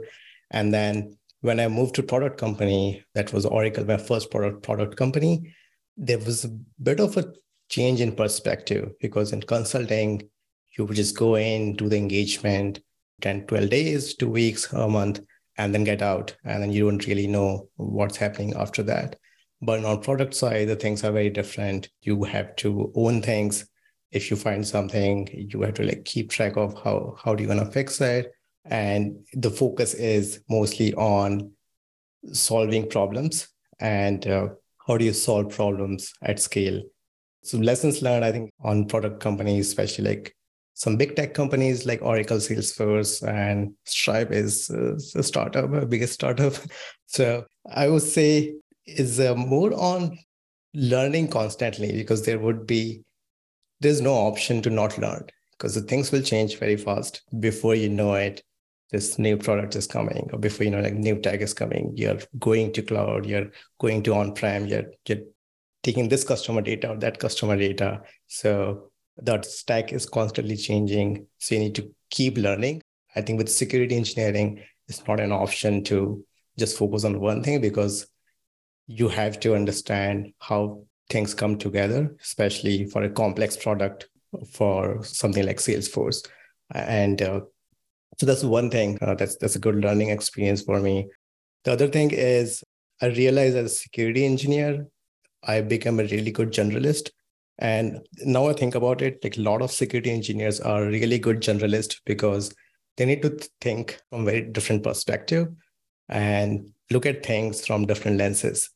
and 0.49 0.73
then 0.73 1.17
when 1.41 1.59
I 1.59 1.67
moved 1.67 1.95
to 1.95 2.03
product 2.03 2.37
company, 2.37 3.03
that 3.15 3.33
was 3.33 3.45
Oracle, 3.45 3.85
my 3.85 3.97
first 3.97 4.31
product 4.31 4.63
product 4.63 4.95
company, 4.95 5.53
there 5.97 6.19
was 6.19 6.45
a 6.45 6.49
bit 6.81 6.99
of 6.99 7.17
a 7.17 7.33
change 7.69 7.99
in 7.99 8.15
perspective 8.15 8.91
because 8.99 9.33
in 9.33 9.41
consulting, 9.41 10.29
you 10.77 10.85
would 10.85 10.95
just 10.95 11.17
go 11.17 11.35
in, 11.35 11.75
do 11.75 11.89
the 11.89 11.97
engagement, 11.97 12.79
10, 13.21 13.47
12 13.47 13.69
days, 13.69 14.15
two 14.15 14.29
weeks, 14.29 14.71
a 14.71 14.87
month, 14.87 15.19
and 15.57 15.73
then 15.73 15.83
get 15.83 16.01
out. 16.01 16.35
And 16.45 16.63
then 16.63 16.71
you 16.71 16.89
don't 16.89 17.05
really 17.05 17.27
know 17.27 17.69
what's 17.75 18.17
happening 18.17 18.53
after 18.55 18.83
that. 18.83 19.17
But 19.61 19.83
on 19.83 20.01
product 20.01 20.33
side, 20.33 20.69
the 20.69 20.75
things 20.75 21.03
are 21.03 21.11
very 21.11 21.29
different. 21.29 21.89
You 22.01 22.23
have 22.23 22.55
to 22.57 22.91
own 22.95 23.21
things. 23.21 23.65
If 24.11 24.31
you 24.31 24.37
find 24.37 24.65
something, 24.65 25.27
you 25.31 25.61
have 25.61 25.75
to 25.75 25.83
like 25.83 26.05
keep 26.05 26.29
track 26.31 26.57
of 26.57 26.73
how 26.83 27.15
how 27.23 27.35
do 27.35 27.43
you 27.43 27.47
gonna 27.47 27.69
fix 27.71 27.99
it 28.01 28.31
and 28.65 29.25
the 29.33 29.49
focus 29.49 29.93
is 29.93 30.41
mostly 30.49 30.93
on 30.93 31.51
solving 32.31 32.87
problems 32.89 33.49
and 33.79 34.27
uh, 34.27 34.47
how 34.87 34.97
do 34.97 35.05
you 35.05 35.13
solve 35.13 35.49
problems 35.49 36.13
at 36.21 36.39
scale? 36.39 36.81
So 37.43 37.57
lessons 37.57 38.03
learned 38.03 38.23
i 38.23 38.31
think 38.31 38.51
on 38.63 38.85
product 38.85 39.19
companies 39.19 39.67
especially 39.67 40.07
like 40.07 40.35
some 40.75 40.95
big 40.95 41.15
tech 41.15 41.33
companies 41.33 41.85
like 41.87 42.01
oracle 42.03 42.37
salesforce 42.37 43.27
and 43.27 43.73
stripe 43.85 44.31
is 44.31 44.69
uh, 44.69 44.95
a 45.19 45.23
startup 45.23 45.73
a 45.73 45.85
biggest 45.85 46.13
startup. 46.13 46.53
So 47.07 47.45
i 47.73 47.89
would 47.89 48.03
say 48.03 48.53
is 48.85 49.19
uh, 49.19 49.35
more 49.35 49.73
on 49.73 50.17
learning 50.73 51.27
constantly? 51.27 51.91
Because 51.91 52.25
there 52.25 52.39
would 52.39 52.65
be 52.65 53.03
there's 53.79 54.01
no 54.01 54.13
option 54.13 54.61
to 54.61 54.69
not 54.69 54.97
learn 54.97 55.25
because 55.51 55.75
the 55.75 55.81
things 55.81 56.11
will 56.11 56.21
change 56.21 56.57
very 56.57 56.77
fast 56.77 57.23
before 57.39 57.75
you 57.75 57.89
know 57.89 58.13
it 58.13 58.43
this 58.91 59.17
new 59.17 59.37
product 59.37 59.75
is 59.75 59.87
coming 59.87 60.29
or 60.33 60.39
before 60.39 60.65
you 60.65 60.71
know 60.71 60.81
like 60.81 60.93
new 60.93 61.19
tag 61.19 61.41
is 61.41 61.53
coming 61.53 61.93
you're 61.95 62.19
going 62.39 62.73
to 62.73 62.81
cloud 62.81 63.25
you're 63.25 63.49
going 63.79 64.03
to 64.03 64.13
on-prem 64.13 64.65
you're, 64.65 64.85
you're 65.07 65.19
taking 65.83 66.09
this 66.09 66.23
customer 66.23 66.61
data 66.61 66.91
or 66.91 66.97
that 66.97 67.19
customer 67.19 67.57
data. 67.57 68.01
So 68.27 68.91
that 69.17 69.45
stack 69.45 69.91
is 69.93 70.07
constantly 70.07 70.55
changing 70.55 71.27
so 71.37 71.55
you 71.55 71.61
need 71.61 71.75
to 71.75 71.93
keep 72.09 72.37
learning. 72.37 72.81
I 73.15 73.21
think 73.21 73.39
with 73.39 73.49
security 73.49 73.95
engineering 73.95 74.63
it's 74.87 75.05
not 75.07 75.19
an 75.19 75.31
option 75.31 75.83
to 75.85 76.23
just 76.57 76.77
focus 76.77 77.03
on 77.03 77.19
one 77.19 77.43
thing 77.43 77.61
because 77.61 78.07
you 78.87 79.07
have 79.07 79.39
to 79.39 79.55
understand 79.55 80.33
how 80.39 80.83
things 81.09 81.33
come 81.33 81.57
together 81.57 82.15
especially 82.21 82.85
for 82.85 83.03
a 83.03 83.09
complex 83.09 83.57
product 83.57 84.09
for 84.51 85.03
something 85.03 85.45
like 85.45 85.57
salesforce. 85.57 86.25
And 86.73 87.21
uh, 87.21 87.41
so 88.17 88.25
that's 88.25 88.43
one 88.43 88.69
thing. 88.69 88.97
Uh, 89.01 89.15
that's 89.15 89.37
that's 89.37 89.55
a 89.55 89.59
good 89.59 89.75
learning 89.75 90.09
experience 90.09 90.61
for 90.61 90.79
me. 90.79 91.07
The 91.63 91.73
other 91.73 91.87
thing 91.87 92.11
is 92.11 92.63
I 93.01 93.07
realized 93.07 93.55
as 93.55 93.71
a 93.71 93.75
security 93.75 94.25
engineer, 94.25 94.87
I 95.43 95.61
became 95.61 95.99
a 95.99 96.03
really 96.03 96.31
good 96.31 96.51
generalist. 96.51 97.09
And 97.57 98.05
now 98.23 98.47
I 98.47 98.53
think 98.53 98.75
about 98.75 99.01
it, 99.01 99.23
like 99.23 99.37
a 99.37 99.41
lot 99.41 99.61
of 99.61 99.71
security 99.71 100.11
engineers 100.11 100.59
are 100.59 100.85
really 100.85 101.19
good 101.19 101.41
generalists 101.41 101.97
because 102.05 102.53
they 102.97 103.05
need 103.05 103.21
to 103.21 103.37
think 103.59 103.99
from 104.09 104.25
very 104.25 104.41
different 104.41 104.83
perspective 104.83 105.47
and 106.09 106.71
look 106.91 107.05
at 107.05 107.25
things 107.25 107.65
from 107.65 107.85
different 107.85 108.17
lenses. 108.17 108.69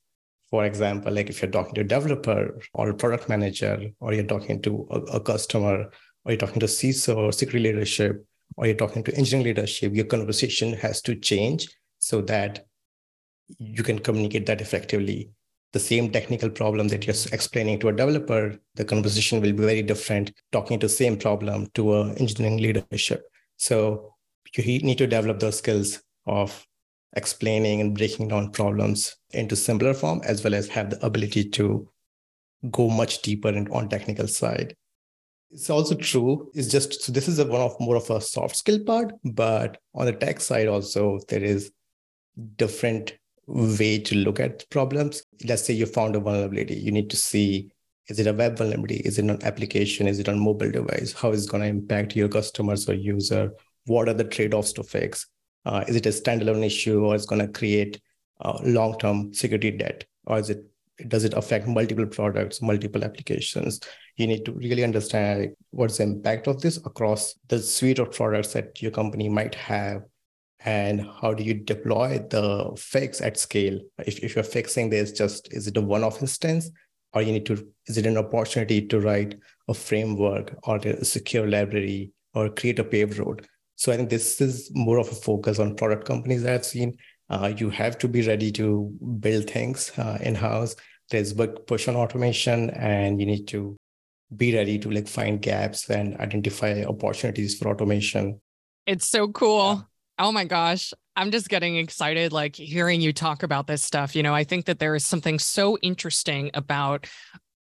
For 0.49 0.65
example, 0.65 1.11
like 1.11 1.29
if 1.29 1.41
you're 1.41 1.51
talking 1.51 1.73
to 1.75 1.81
a 1.81 1.83
developer 1.83 2.59
or 2.73 2.89
a 2.89 2.93
product 2.93 3.27
manager, 3.27 3.89
or 3.99 4.13
you're 4.13 4.23
talking 4.23 4.61
to 4.61 4.87
a, 4.91 4.99
a 5.17 5.19
customer, 5.19 5.91
or 6.23 6.31
you're 6.31 6.37
talking 6.37 6.59
to 6.59 6.67
CISO 6.67 7.17
or 7.17 7.31
security 7.31 7.71
leadership, 7.71 8.25
or 8.57 8.65
you're 8.65 8.75
talking 8.75 9.03
to 9.03 9.15
engineering 9.15 9.55
leadership, 9.55 9.93
your 9.93 10.05
conversation 10.05 10.73
has 10.73 11.01
to 11.03 11.15
change 11.15 11.67
so 11.99 12.21
that 12.21 12.65
you 13.57 13.83
can 13.83 13.99
communicate 13.99 14.45
that 14.45 14.61
effectively. 14.61 15.29
The 15.73 15.79
same 15.79 16.09
technical 16.09 16.49
problem 16.49 16.87
that 16.87 17.05
you're 17.05 17.15
explaining 17.33 17.79
to 17.79 17.89
a 17.89 17.93
developer, 17.93 18.57
the 18.75 18.85
conversation 18.85 19.41
will 19.41 19.51
be 19.51 19.63
very 19.63 19.81
different 19.81 20.31
talking 20.51 20.79
to 20.79 20.87
the 20.87 20.93
same 20.93 21.17
problem 21.17 21.67
to 21.73 21.95
a 21.95 22.13
engineering 22.13 22.57
leadership. 22.57 23.23
So 23.57 24.13
you 24.55 24.79
need 24.79 24.97
to 24.99 25.07
develop 25.07 25.39
those 25.39 25.57
skills 25.57 26.01
of 26.25 26.65
explaining 27.15 27.81
and 27.81 27.97
breaking 27.97 28.29
down 28.29 28.51
problems 28.51 29.15
into 29.31 29.55
simpler 29.55 29.93
form, 29.93 30.21
as 30.23 30.43
well 30.43 30.55
as 30.55 30.67
have 30.69 30.91
the 30.91 31.05
ability 31.05 31.49
to 31.49 31.89
go 32.71 32.89
much 32.89 33.21
deeper 33.21 33.49
in, 33.49 33.67
on 33.71 33.89
technical 33.89 34.27
side. 34.27 34.75
It's 35.51 35.69
also 35.69 35.95
true. 35.95 36.51
It's 36.53 36.69
just 36.69 37.01
so 37.01 37.11
this 37.11 37.27
is 37.27 37.39
a 37.39 37.45
one 37.45 37.61
of 37.61 37.79
more 37.79 37.95
of 37.95 38.09
a 38.09 38.19
soft 38.19 38.57
skill 38.57 38.83
part, 38.83 39.13
but 39.23 39.79
on 39.93 40.05
the 40.05 40.13
tech 40.13 40.41
side 40.41 40.67
also 40.67 41.19
there 41.29 41.43
is 41.43 41.71
different 42.57 43.17
way 43.47 43.99
to 43.99 44.15
look 44.15 44.39
at 44.39 44.69
problems. 44.69 45.23
Let's 45.45 45.63
say 45.63 45.73
you 45.73 45.85
found 45.85 46.15
a 46.15 46.19
vulnerability. 46.19 46.75
You 46.75 46.91
need 46.91 47.09
to 47.11 47.15
see 47.15 47.71
is 48.07 48.19
it 48.19 48.27
a 48.27 48.33
web 48.33 48.57
vulnerability? 48.57 48.97
Is 48.97 49.17
it 49.17 49.25
an 49.25 49.43
application? 49.43 50.07
Is 50.07 50.19
it 50.19 50.29
on 50.29 50.39
mobile 50.39 50.69
device? 50.69 51.13
How 51.13 51.31
is 51.31 51.45
it 51.45 51.51
going 51.51 51.63
to 51.63 51.69
impact 51.69 52.15
your 52.15 52.29
customers 52.29 52.87
or 52.87 52.93
user? 52.93 53.51
What 53.85 54.07
are 54.07 54.13
the 54.13 54.23
trade-offs 54.23 54.73
to 54.73 54.83
fix? 54.83 55.27
Uh, 55.65 55.83
is 55.87 55.95
it 55.95 56.05
a 56.05 56.09
standalone 56.09 56.63
issue 56.63 57.03
or 57.03 57.15
is 57.15 57.25
going 57.25 57.41
to 57.41 57.47
create 57.47 57.99
uh, 58.41 58.59
long-term 58.63 59.33
security 59.33 59.71
debt? 59.71 60.05
Or 60.27 60.37
is 60.37 60.51
it 60.51 60.63
does 61.07 61.23
it 61.23 61.33
affect 61.33 61.67
multiple 61.67 62.05
products, 62.05 62.61
multiple 62.61 63.03
applications? 63.03 63.79
You 64.15 64.27
need 64.27 64.45
to 64.45 64.53
really 64.53 64.83
understand 64.83 65.55
what's 65.71 65.97
the 65.97 66.03
impact 66.03 66.47
of 66.47 66.61
this 66.61 66.77
across 66.77 67.35
the 67.47 67.59
suite 67.59 67.99
of 67.99 68.11
products 68.11 68.53
that 68.53 68.81
your 68.81 68.91
company 68.91 69.29
might 69.29 69.55
have 69.55 70.03
and 70.65 71.07
how 71.21 71.33
do 71.33 71.43
you 71.43 71.53
deploy 71.53 72.19
the 72.29 72.71
fix 72.75 73.21
at 73.21 73.37
scale 73.37 73.79
if, 73.99 74.19
if 74.19 74.35
you're 74.35 74.43
fixing 74.43 74.89
this 74.89 75.11
just 75.11 75.51
is 75.53 75.67
it 75.67 75.77
a 75.77 75.81
one-off 75.81 76.21
instance 76.21 76.71
or 77.13 77.21
you 77.21 77.31
need 77.31 77.45
to 77.45 77.53
is 77.87 77.97
it 77.97 78.05
an 78.05 78.17
opportunity 78.17 78.85
to 78.85 78.99
write 78.99 79.35
a 79.67 79.73
framework 79.73 80.55
or 80.63 80.77
a 80.77 81.05
secure 81.05 81.47
library 81.47 82.11
or 82.33 82.49
create 82.49 82.79
a 82.79 82.83
paved 82.83 83.17
road 83.19 83.47
so 83.75 83.91
i 83.91 83.97
think 83.97 84.09
this 84.09 84.41
is 84.41 84.71
more 84.73 84.97
of 84.97 85.07
a 85.09 85.15
focus 85.15 85.59
on 85.59 85.75
product 85.75 86.05
companies 86.05 86.43
that 86.43 86.53
i've 86.55 86.65
seen 86.65 86.97
uh, 87.29 87.53
you 87.55 87.69
have 87.69 87.97
to 87.99 88.07
be 88.07 88.21
ready 88.25 88.51
to 88.53 88.93
build 89.19 89.49
things 89.49 89.91
uh, 89.97 90.17
in 90.21 90.35
house. 90.35 90.75
There's 91.09 91.33
big 91.33 91.67
push 91.67 91.87
on 91.87 91.95
automation, 91.95 92.69
and 92.71 93.19
you 93.19 93.25
need 93.25 93.47
to 93.49 93.75
be 94.35 94.55
ready 94.55 94.79
to 94.79 94.89
like 94.89 95.07
find 95.07 95.41
gaps 95.41 95.89
and 95.89 96.17
identify 96.17 96.83
opportunities 96.83 97.57
for 97.57 97.69
automation. 97.69 98.41
It's 98.85 99.07
so 99.07 99.27
cool. 99.29 99.75
Yeah. 99.75 99.81
Oh 100.19 100.31
my 100.31 100.45
gosh. 100.45 100.93
I'm 101.15 101.31
just 101.31 101.49
getting 101.49 101.77
excited, 101.77 102.33
like 102.33 102.55
hearing 102.55 103.01
you 103.01 103.13
talk 103.13 103.43
about 103.43 103.67
this 103.67 103.83
stuff. 103.83 104.15
You 104.15 104.23
know, 104.23 104.33
I 104.33 104.43
think 104.43 104.65
that 104.65 104.79
there 104.79 104.95
is 104.95 105.05
something 105.05 105.39
so 105.39 105.77
interesting 105.81 106.51
about 106.53 107.07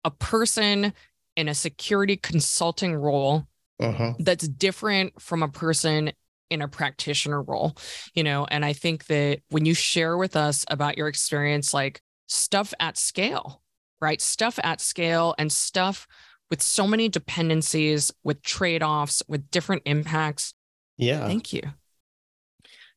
a 0.03 0.12
person 0.12 0.93
in 1.36 1.48
a 1.48 1.55
security 1.55 2.17
consulting 2.17 2.96
role 2.96 3.48
uh-huh. 3.79 4.13
that's 4.20 4.48
different 4.48 5.20
from 5.20 5.41
a 5.41 5.48
person 5.48 6.12
in 6.51 6.62
a 6.62 6.67
practitioner 6.67 7.41
role, 7.41 7.75
you 8.13 8.24
know, 8.24 8.46
and 8.50 8.63
I 8.63 8.74
think 8.74 9.05
that 9.05 9.39
when 9.50 9.65
you 9.65 9.74
share 9.74 10.17
with 10.17 10.36
us 10.36 10.65
about 10.70 10.98
your 10.98 11.08
experience, 11.08 11.74
like 11.74 12.01
stuff 12.27 12.74
at 12.79 12.98
scale, 12.98 13.62
right? 14.00 14.22
Stuff 14.22 14.60
at 14.63 14.81
scale 14.81 15.36
and 15.38 15.51
stuff 15.51 16.08
with 16.50 16.62
so 16.62 16.86
many 16.86 17.08
dependencies, 17.08 18.12
with 18.24 18.41
trade 18.41 18.84
offs, 18.84 19.24
with 19.27 19.50
different 19.51 19.84
impacts. 19.86 20.53
Yeah. 20.98 21.25
Thank 21.25 21.53
you. 21.53 21.62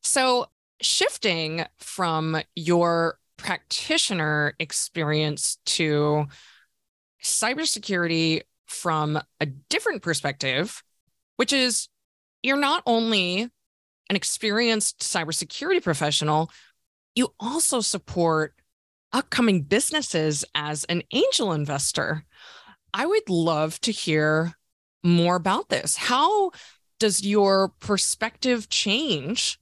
So, 0.03 0.47
shifting 0.81 1.65
from 1.79 2.37
your 2.55 3.17
practitioner 3.37 4.53
experience 4.59 5.57
to 5.65 6.25
cybersecurity 7.23 8.41
from 8.65 9.19
a 9.39 9.45
different 9.45 10.01
perspective, 10.01 10.83
which 11.37 11.53
is 11.53 11.87
you're 12.45 12.57
not 12.57 12.83
only 12.85 13.49
an 14.09 14.15
experienced 14.15 14.99
cybersecurity 14.99 15.81
professional, 15.81 16.51
you 17.15 17.33
also 17.39 17.81
support 17.81 18.53
upcoming 19.11 19.63
businesses 19.63 20.45
as 20.53 20.83
an 20.85 21.01
angel 21.11 21.53
investor. 21.53 22.23
I 22.93 23.07
would 23.07 23.29
love 23.29 23.81
to 23.81 23.91
hear 23.91 24.53
more 25.03 25.35
about 25.35 25.69
this. 25.69 25.97
How 25.97 26.51
does 26.99 27.25
your 27.25 27.69
perspective 27.79 28.69
change 28.69 29.59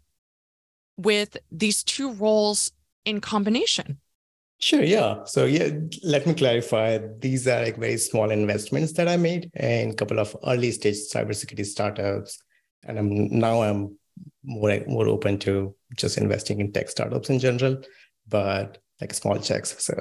with 0.97 1.37
these 1.51 1.85
two 1.85 2.11
roles 2.11 2.73
in 3.05 3.21
combination? 3.21 3.99
Sure, 4.59 4.83
yeah. 4.83 5.23
So 5.25 5.45
yeah, 5.45 5.69
let 6.03 6.27
me 6.27 6.33
clarify. 6.33 6.99
These 7.19 7.47
are 7.47 7.63
like 7.63 7.77
very 7.77 7.97
small 7.97 8.29
investments 8.29 8.93
that 8.93 9.07
I 9.07 9.15
made 9.15 9.49
in 9.55 9.91
a 9.91 9.93
couple 9.93 10.19
of 10.19 10.35
early 10.45 10.71
stage 10.71 10.97
cybersecurity 11.11 11.65
startups 11.65 12.39
and 12.85 12.99
I'm 12.99 13.39
now 13.39 13.61
I'm 13.61 13.97
more 14.43 14.79
more 14.87 15.07
open 15.07 15.39
to 15.39 15.75
just 15.95 16.17
investing 16.17 16.59
in 16.59 16.71
tech 16.71 16.89
startups 16.89 17.29
in 17.29 17.39
general, 17.39 17.81
but 18.27 18.77
like 19.01 19.13
small 19.13 19.39
checks. 19.39 19.75
So 19.79 19.93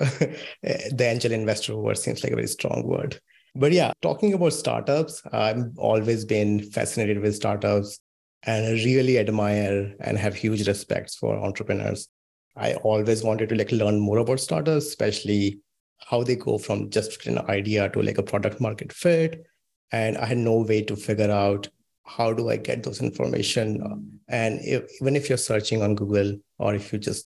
eh, 0.63 0.89
the 0.93 1.05
angel 1.05 1.33
investor 1.33 1.77
word 1.77 1.99
seems 1.99 2.23
like 2.23 2.33
a 2.33 2.37
very 2.37 2.49
strong 2.49 2.85
word. 2.87 3.21
But 3.55 3.73
yeah, 3.73 3.93
talking 4.01 4.33
about 4.33 4.55
startups, 4.55 5.23
I've 5.33 5.77
always 5.77 6.25
been 6.25 6.63
fascinated 6.71 7.21
with 7.21 7.35
startups 7.35 7.99
and 8.45 8.67
really 8.85 9.19
admire 9.19 9.95
and 10.01 10.19
have 10.19 10.35
huge 10.35 10.67
respects 10.67 11.17
for 11.17 11.37
entrepreneurs. 11.37 12.09
I 12.57 12.75
always 12.75 13.23
wanted 13.23 13.51
to 13.51 13.55
like 13.55 13.73
learn 13.73 14.01
more 14.01 14.19
about 14.19 14.41
startups, 14.41 14.87
especially 14.87 15.61
how 15.99 16.23
they 16.23 16.37
go 16.37 16.59
from 16.59 16.91
just 16.91 17.27
an 17.27 17.39
idea 17.51 17.89
to 17.91 18.03
like 18.03 18.19
a 18.19 18.23
product 18.23 18.61
market 18.61 18.93
fit. 18.93 19.45
And 19.93 20.17
I 20.17 20.27
had 20.27 20.39
no 20.39 20.63
way 20.63 20.83
to 20.83 20.97
figure 20.97 21.31
out 21.31 21.69
how 22.05 22.33
do 22.33 22.51
I 22.51 22.57
get 22.57 22.83
those 22.83 23.01
information? 23.01 24.13
And 24.29 24.61
if, 24.63 24.85
even 25.01 25.17
if 25.17 25.29
you're 25.29 25.39
searching 25.39 25.83
on 25.83 25.95
Google 25.95 26.39
or 26.59 26.75
if 26.75 26.93
you 26.93 26.99
just 26.99 27.29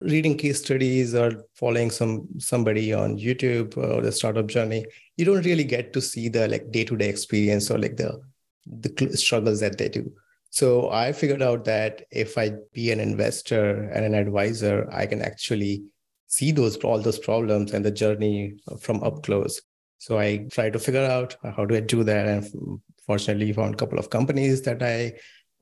reading 0.00 0.36
case 0.36 0.60
studies 0.60 1.14
or 1.14 1.44
following 1.54 1.90
some 1.90 2.28
somebody 2.38 2.92
on 2.92 3.18
YouTube 3.18 3.76
or 3.76 4.00
the 4.00 4.12
startup 4.12 4.46
journey, 4.46 4.86
you 5.16 5.24
don't 5.24 5.44
really 5.44 5.64
get 5.64 5.92
to 5.92 6.00
see 6.00 6.28
the 6.28 6.46
like 6.48 6.70
day-to-day 6.70 7.08
experience 7.08 7.70
or 7.70 7.78
like 7.78 7.96
the 7.96 8.20
the 8.66 9.16
struggles 9.16 9.60
that 9.60 9.78
they 9.78 9.88
do. 9.88 10.12
So 10.50 10.90
I 10.90 11.12
figured 11.12 11.42
out 11.42 11.64
that 11.64 12.02
if 12.10 12.38
I 12.38 12.52
be 12.72 12.90
an 12.90 13.00
investor 13.00 13.90
and 13.90 14.04
an 14.04 14.14
advisor, 14.14 14.88
I 14.92 15.06
can 15.06 15.22
actually 15.22 15.82
see 16.26 16.52
those 16.52 16.76
all 16.78 17.00
those 17.00 17.18
problems 17.18 17.72
and 17.72 17.84
the 17.84 17.90
journey 17.90 18.54
from 18.80 19.02
up 19.02 19.22
close. 19.22 19.60
So 19.98 20.18
I 20.18 20.46
try 20.50 20.70
to 20.70 20.78
figure 20.78 21.04
out 21.04 21.36
how 21.56 21.64
do 21.64 21.74
I 21.74 21.80
do 21.80 22.04
that, 22.04 22.26
and 22.26 22.80
fortunately 23.08 23.52
found 23.52 23.74
a 23.74 23.76
couple 23.76 23.98
of 23.98 24.10
companies 24.10 24.62
that 24.62 24.80
I 24.80 25.14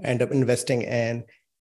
end 0.04 0.20
up 0.20 0.32
investing 0.32 0.82
in. 0.82 1.24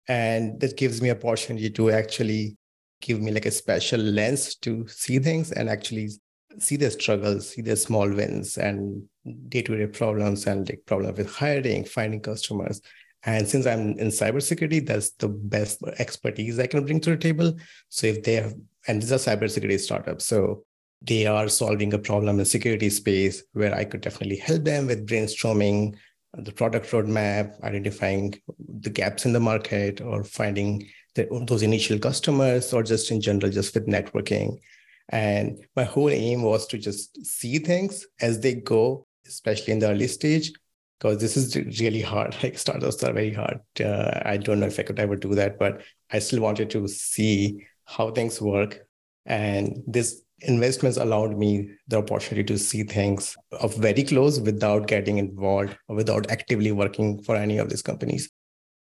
And 0.08 0.60
that 0.60 0.76
gives 0.76 1.02
me 1.02 1.10
opportunity 1.10 1.70
to 1.70 1.90
actually 1.90 2.56
give 3.00 3.20
me 3.20 3.32
like 3.32 3.46
a 3.46 3.50
special 3.50 4.00
lens 4.00 4.54
to 4.56 4.86
see 4.86 5.18
things 5.18 5.52
and 5.52 5.68
actually 5.68 6.10
see 6.58 6.76
their 6.76 6.90
struggles, 6.90 7.50
see 7.50 7.62
their 7.62 7.76
small 7.76 8.08
wins 8.08 8.58
and 8.58 9.02
day-to-day 9.48 9.86
problems 9.86 10.46
and 10.46 10.68
like 10.68 10.82
problem 10.86 11.14
with 11.14 11.34
hiring, 11.34 11.84
finding 11.84 12.20
customers. 12.20 12.80
And 13.24 13.46
since 13.46 13.66
I'm 13.66 13.98
in 13.98 14.08
cybersecurity, 14.08 14.86
that's 14.86 15.10
the 15.12 15.28
best 15.28 15.82
expertise 15.98 16.58
I 16.58 16.66
can 16.66 16.84
bring 16.84 17.00
to 17.00 17.10
the 17.10 17.16
table. 17.16 17.54
So 17.88 18.06
if 18.06 18.22
they 18.22 18.34
have, 18.34 18.54
and 18.88 19.00
these 19.00 19.12
are 19.12 19.16
cybersecurity 19.16 19.78
startups, 19.80 20.26
so 20.26 20.64
they 21.02 21.26
are 21.26 21.48
solving 21.48 21.92
a 21.94 21.98
problem 21.98 22.38
in 22.38 22.44
security 22.44 22.90
space 22.90 23.42
where 23.52 23.74
I 23.74 23.84
could 23.84 24.02
definitely 24.02 24.36
help 24.36 24.64
them 24.64 24.86
with 24.86 25.08
brainstorming 25.08 25.96
the 26.34 26.52
product 26.52 26.90
roadmap, 26.90 27.60
identifying 27.62 28.40
the 28.58 28.90
gaps 28.90 29.24
in 29.24 29.32
the 29.32 29.40
market, 29.40 30.00
or 30.00 30.22
finding 30.22 30.86
the, 31.14 31.26
those 31.46 31.62
initial 31.62 31.98
customers, 31.98 32.72
or 32.72 32.82
just 32.82 33.10
in 33.10 33.20
general, 33.20 33.50
just 33.50 33.74
with 33.74 33.86
networking. 33.86 34.58
And 35.08 35.58
my 35.74 35.84
whole 35.84 36.10
aim 36.10 36.42
was 36.42 36.66
to 36.68 36.78
just 36.78 37.24
see 37.26 37.58
things 37.58 38.06
as 38.20 38.40
they 38.40 38.54
go, 38.54 39.06
especially 39.26 39.72
in 39.72 39.80
the 39.80 39.90
early 39.90 40.06
stage, 40.06 40.52
because 40.98 41.20
this 41.20 41.36
is 41.36 41.56
really 41.80 42.02
hard. 42.02 42.36
Like 42.42 42.58
startups 42.58 43.02
are 43.02 43.12
very 43.12 43.32
hard. 43.32 43.60
Uh, 43.80 44.20
I 44.24 44.36
don't 44.36 44.60
know 44.60 44.66
if 44.66 44.78
I 44.78 44.84
could 44.84 45.00
ever 45.00 45.16
do 45.16 45.34
that, 45.34 45.58
but 45.58 45.82
I 46.12 46.20
still 46.20 46.40
wanted 46.40 46.70
to 46.70 46.86
see 46.86 47.66
how 47.86 48.12
things 48.12 48.40
work. 48.40 48.86
And 49.26 49.82
this 49.86 50.22
investments 50.42 50.96
allowed 50.96 51.36
me 51.36 51.70
the 51.88 51.98
opportunity 51.98 52.44
to 52.44 52.58
see 52.58 52.82
things 52.82 53.36
of 53.52 53.74
very 53.76 54.02
close 54.02 54.40
without 54.40 54.86
getting 54.86 55.18
involved 55.18 55.76
or 55.88 55.96
without 55.96 56.30
actively 56.30 56.72
working 56.72 57.22
for 57.22 57.36
any 57.36 57.58
of 57.58 57.68
these 57.68 57.82
companies. 57.82 58.30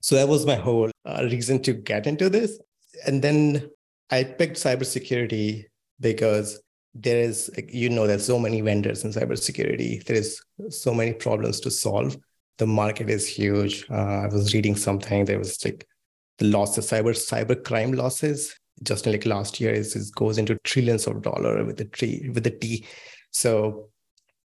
So 0.02 0.14
that 0.16 0.28
was 0.28 0.46
my 0.46 0.54
whole 0.54 0.90
uh, 1.04 1.20
reason 1.24 1.62
to 1.62 1.72
get 1.72 2.06
into 2.06 2.28
this. 2.28 2.58
And 3.06 3.22
then 3.22 3.70
I 4.10 4.24
picked 4.24 4.56
cybersecurity 4.56 5.64
because 6.00 6.60
there 6.94 7.18
is, 7.18 7.50
you 7.68 7.88
know, 7.88 8.06
there's 8.06 8.26
so 8.26 8.38
many 8.38 8.60
vendors 8.60 9.04
in 9.04 9.12
cybersecurity. 9.12 10.04
There 10.04 10.16
is 10.16 10.42
so 10.70 10.92
many 10.92 11.12
problems 11.12 11.60
to 11.60 11.70
solve. 11.70 12.16
The 12.58 12.66
market 12.66 13.08
is 13.08 13.26
huge. 13.26 13.86
Uh, 13.90 14.24
I 14.24 14.26
was 14.26 14.52
reading 14.52 14.76
something. 14.76 15.24
There 15.24 15.38
was 15.38 15.64
like 15.64 15.86
the 16.38 16.46
losses, 16.46 16.90
cyber 16.90 17.14
cyber 17.14 17.62
crime 17.62 17.92
losses 17.92 18.54
just 18.82 19.06
like 19.06 19.26
last 19.26 19.60
year 19.60 19.72
is, 19.72 19.96
is 19.96 20.10
goes 20.10 20.38
into 20.38 20.56
trillions 20.64 21.06
of 21.06 21.22
dollar 21.22 21.64
with 21.64 21.76
the 21.76 21.84
tree 21.84 22.30
with 22.32 22.44
the 22.44 22.50
T. 22.50 22.86
So 23.30 23.90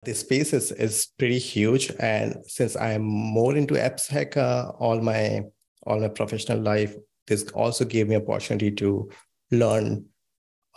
the 0.03 0.13
space 0.13 0.53
is, 0.53 0.71
is 0.71 1.07
pretty 1.17 1.39
huge. 1.39 1.91
And 1.99 2.37
since 2.45 2.75
I'm 2.75 3.03
more 3.03 3.55
into 3.55 3.75
AppSec 3.75 4.37
uh, 4.37 4.71
all 4.79 5.01
my 5.01 5.43
all 5.85 5.99
my 5.99 6.07
professional 6.07 6.59
life, 6.59 6.95
this 7.27 7.43
also 7.51 7.85
gave 7.85 8.07
me 8.07 8.15
opportunity 8.15 8.71
to 8.71 9.09
learn 9.51 10.05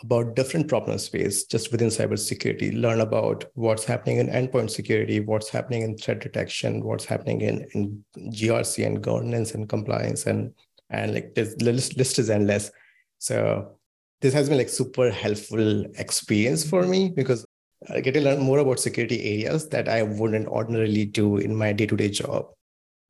about 0.03 0.37
different 0.37 0.69
problem 0.69 0.99
space 0.99 1.45
just 1.45 1.73
within 1.73 1.89
cybersecurity, 1.89 2.79
learn 2.79 3.01
about 3.01 3.47
what's 3.55 3.85
happening 3.85 4.19
in 4.19 4.27
endpoint 4.29 4.71
security, 4.71 5.21
what's 5.21 5.49
happening 5.49 5.83
in 5.83 5.97
threat 5.97 6.21
detection, 6.21 6.85
what's 6.85 7.07
happening 7.07 7.41
in, 7.41 7.67
in 7.73 8.05
GRC 8.31 8.85
and 8.85 9.03
governance 9.03 9.55
and 9.55 9.69
compliance 9.69 10.27
and 10.27 10.53
and 10.91 11.15
like 11.15 11.35
this 11.35 11.57
list, 11.57 11.97
list 11.97 12.19
is 12.19 12.31
endless. 12.31 12.71
So 13.19 13.77
this 14.21 14.35
has 14.35 14.49
been 14.49 14.59
like 14.59 14.69
super 14.69 15.11
helpful 15.11 15.85
experience 15.97 16.69
for 16.69 16.85
me 16.85 17.07
mm-hmm. 17.07 17.15
because 17.15 17.45
I 17.91 18.01
get 18.01 18.15
to 18.15 18.21
learn 18.21 18.41
more 18.41 18.59
about 18.59 18.81
security 18.81 19.23
areas 19.23 19.69
that 19.69 19.89
I 19.89 20.03
wouldn't 20.03 20.49
ordinarily 20.49 21.05
do 21.05 21.37
in 21.37 21.55
my 21.55 21.73
day-to-day 21.73 22.11
job. 22.11 22.47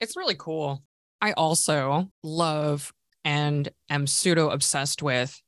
It's 0.01 0.17
really 0.17 0.35
cool. 0.37 0.83
I 1.21 1.33
also 1.33 2.11
love 2.23 2.93
and 3.25 3.69
am 3.89 4.07
pseudo 4.07 4.51
obsessed 4.51 5.03
with 5.03 5.41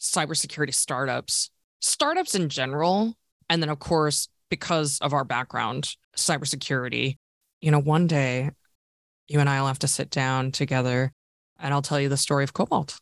cybersecurity 0.00 0.74
startups, 0.74 1.50
startups 1.80 2.34
in 2.34 2.48
general. 2.48 3.14
And 3.48 3.62
then, 3.62 3.70
of 3.70 3.78
course, 3.78 4.28
because 4.50 4.98
of 5.00 5.12
our 5.12 5.24
background, 5.24 5.94
cybersecurity. 6.16 7.16
You 7.60 7.70
know, 7.70 7.80
one 7.80 8.06
day 8.06 8.50
you 9.28 9.40
and 9.40 9.48
I 9.48 9.60
will 9.60 9.68
have 9.68 9.78
to 9.80 9.88
sit 9.88 10.10
down 10.10 10.52
together 10.52 11.12
and 11.58 11.72
I'll 11.72 11.82
tell 11.82 12.00
you 12.00 12.08
the 12.08 12.16
story 12.16 12.44
of 12.44 12.52
Cobalt 12.52 13.00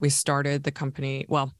we 0.00 0.08
started 0.08 0.62
the 0.62 0.72
company. 0.72 1.26
Well, 1.28 1.52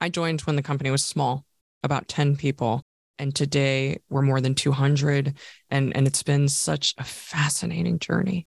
I 0.00 0.08
joined 0.08 0.42
when 0.42 0.56
the 0.56 0.62
company 0.62 0.90
was 0.90 1.04
small, 1.04 1.44
about 1.82 2.08
10 2.08 2.36
people. 2.36 2.82
And 3.18 3.34
today 3.34 3.98
we're 4.10 4.22
more 4.22 4.40
than 4.40 4.54
200. 4.54 5.34
And, 5.70 5.96
and 5.96 6.06
it's 6.06 6.22
been 6.22 6.48
such 6.48 6.94
a 6.98 7.04
fascinating 7.04 7.98
journey. 7.98 8.46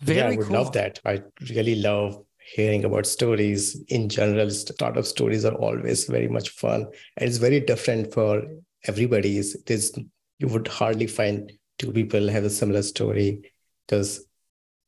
Very 0.00 0.18
yeah, 0.18 0.28
I 0.28 0.36
would 0.36 0.46
cool. 0.46 0.56
love 0.56 0.72
that. 0.72 1.00
I 1.04 1.22
really 1.50 1.76
love 1.76 2.22
hearing 2.38 2.84
about 2.84 3.06
stories 3.06 3.80
in 3.88 4.08
general. 4.08 4.50
Startup 4.50 5.04
stories 5.04 5.44
are 5.44 5.54
always 5.54 6.06
very 6.06 6.28
much 6.28 6.50
fun. 6.50 6.86
And 7.16 7.28
it's 7.28 7.38
very 7.38 7.60
different 7.60 8.12
for 8.12 8.42
everybody. 8.86 9.38
It 9.38 9.70
is, 9.70 9.96
you 10.38 10.48
would 10.48 10.68
hardly 10.68 11.06
find 11.06 11.52
two 11.78 11.92
people 11.92 12.28
have 12.28 12.44
a 12.44 12.50
similar 12.50 12.82
story 12.82 13.52
because 13.86 14.24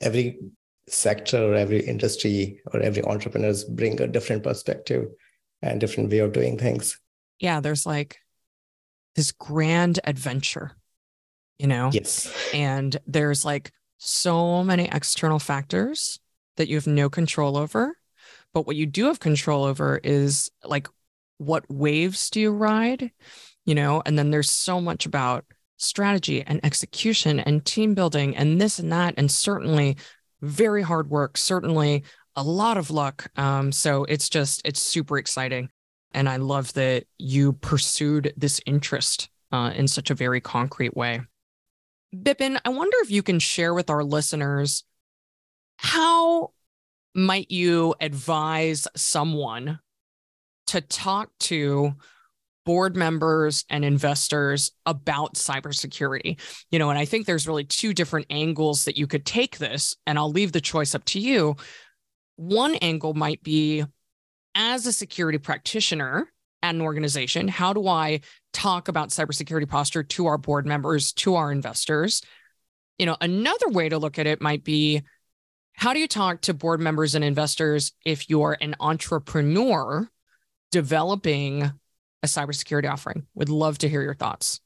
every 0.01 0.39
sector 0.93 1.53
or 1.53 1.55
every 1.55 1.81
industry 1.87 2.61
or 2.73 2.81
every 2.81 3.03
entrepreneurs 3.05 3.65
bring 3.65 4.01
a 4.01 4.07
different 4.07 4.43
perspective 4.43 5.07
and 5.63 5.81
different 5.81 6.11
way 6.11 6.19
of 6.19 6.33
doing 6.33 6.59
things. 6.59 6.99
Yeah 7.39 7.61
there's 7.61 7.87
like 7.87 8.19
this 9.15 9.33
grand 9.33 10.01
adventure 10.05 10.77
you 11.59 11.67
know? 11.67 11.91
Yes. 11.93 12.33
And 12.55 12.97
there's 13.07 13.45
like 13.45 13.71
so 13.99 14.65
many 14.65 14.89
external 14.91 15.39
factors 15.39 16.19
that 16.57 16.69
you 16.69 16.77
have 16.77 16.87
no 16.87 17.11
control 17.11 17.59
over. 17.59 17.99
But 18.55 18.67
what 18.67 18.77
you 18.77 18.87
do 18.87 19.05
have 19.09 19.21
control 19.21 19.65
over 19.65 20.01
is 20.03 20.51
like 20.65 20.89
what 21.37 21.71
waves 21.71 22.31
do 22.31 22.41
you 22.41 22.51
ride 22.51 23.11
you 23.67 23.75
know? 23.75 24.03
And 24.05 24.19
then 24.19 24.31
there's 24.31 24.51
so 24.51 24.81
much 24.81 25.07
about 25.07 25.45
strategy 25.77 26.43
and 26.43 26.61
execution 26.65 27.41
and 27.41 27.65
team 27.65 27.95
building 27.95 28.37
and 28.37 28.61
this 28.61 28.79
and 28.79 28.93
that. 28.93 29.15
And 29.17 29.31
certainly 29.31 29.97
very 30.43 30.83
hard 30.83 31.11
work, 31.11 31.37
certainly 31.37 32.05
a 32.37 32.43
lot 32.43 32.77
of 32.77 32.91
luck. 32.91 33.31
Um, 33.37 33.73
so 33.73 34.05
it's 34.05 34.29
just, 34.29 34.63
it's 34.65 34.81
super 34.81 35.19
exciting. 35.19 35.69
And 36.13 36.29
I 36.29 36.37
love 36.37 36.73
that 36.75 37.05
you 37.19 37.53
pursued 37.53 38.33
this 38.37 38.61
interest 38.67 39.29
uh, 39.53 39.73
in 39.75 39.89
such 39.89 40.11
a 40.11 40.15
very 40.15 40.41
concrete 40.41 40.97
way. 40.97 41.21
Bipin, 42.15 42.59
I 42.65 42.71
wonder 42.71 42.97
if 43.01 43.11
you 43.11 43.23
can 43.23 43.39
share 43.39 43.75
with 43.75 43.91
our 43.91 44.03
listeners 44.03 44.85
how 45.77 46.51
might 47.15 47.51
you 47.51 47.95
advise 48.01 48.87
someone 48.97 49.79
to 50.67 50.81
talk 50.81 51.31
to 51.41 51.95
board 52.65 52.97
members 52.97 53.65
and 53.71 53.85
investors 53.85 54.73
about 54.87 55.35
cybersecurity. 55.35 56.41
You 56.71 56.79
know, 56.79 56.91
and 56.91 56.99
I 56.99 57.05
think 57.05 57.27
there's 57.27 57.47
really 57.47 57.65
two 57.65 57.95
different 57.95 58.27
angles 58.31 58.85
that 58.85 58.99
you 58.99 59.07
could 59.07 59.25
take 59.25 59.59
this, 59.59 59.97
and 60.07 60.19
I'll 60.19 60.31
leave 60.31 60.53
the 60.53 60.61
choice 60.61 60.95
up 60.95 61.05
to 61.07 61.21
you. 61.21 61.57
One 62.37 62.75
angle 62.77 63.15
might 63.15 63.43
be 63.43 63.85
as 64.55 64.87
a 64.87 64.93
security 64.93 65.39
practitioner 65.39 66.29
at 66.63 66.75
an 66.75 66.81
organization, 66.81 67.49
how 67.49 67.73
do 67.73 67.87
I 67.89 68.21
talk 68.53 68.89
about 68.89 69.11
cybersecurity 69.11 69.69
posture 69.69 70.03
to 70.03 70.27
our 70.27 70.39
board 70.39 70.67
members, 70.67 71.13
to 71.15 71.37
our 71.37 71.51
investors? 71.51 72.23
You 72.99 73.07
know, 73.07 73.17
another 73.21 73.69
way 73.71 73.89
to 73.89 73.99
look 73.99 74.19
at 74.19 74.27
it 74.27 74.43
might 74.43 74.63
be 74.63 75.03
how 75.73 75.95
do 75.95 76.01
you 76.01 76.09
talk 76.09 76.43
to 76.43 76.55
board 76.55 76.81
members 76.81 77.15
and 77.15 77.25
investors 77.25 77.93
if 78.05 78.29
you're 78.29 78.59
an 78.61 78.77
entrepreneur 78.81 80.07
developing 80.71 81.73
a 82.23 82.27
cybersecurity 82.27 82.91
offering. 82.91 83.27
Would 83.35 83.49
love 83.49 83.79
to 83.79 83.89
hear 83.89 84.03
your 84.03 84.15
thoughts. 84.15 84.61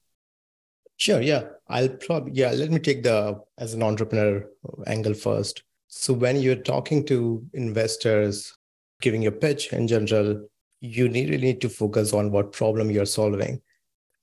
Sure. 0.96 1.20
Yeah. 1.20 1.44
I'll 1.68 1.88
probably, 1.88 2.32
yeah, 2.34 2.52
let 2.52 2.70
me 2.70 2.78
take 2.78 3.02
the 3.02 3.40
as 3.58 3.74
an 3.74 3.82
entrepreneur 3.82 4.46
angle 4.86 5.14
first. 5.14 5.62
So 5.88 6.12
when 6.12 6.36
you're 6.40 6.56
talking 6.56 7.04
to 7.06 7.44
investors, 7.52 8.56
giving 9.00 9.22
your 9.22 9.32
pitch 9.32 9.72
in 9.72 9.86
general, 9.86 10.48
you 10.80 11.06
really 11.06 11.38
need 11.38 11.60
to 11.62 11.68
focus 11.68 12.12
on 12.12 12.30
what 12.30 12.52
problem 12.52 12.90
you're 12.90 13.06
solving 13.06 13.60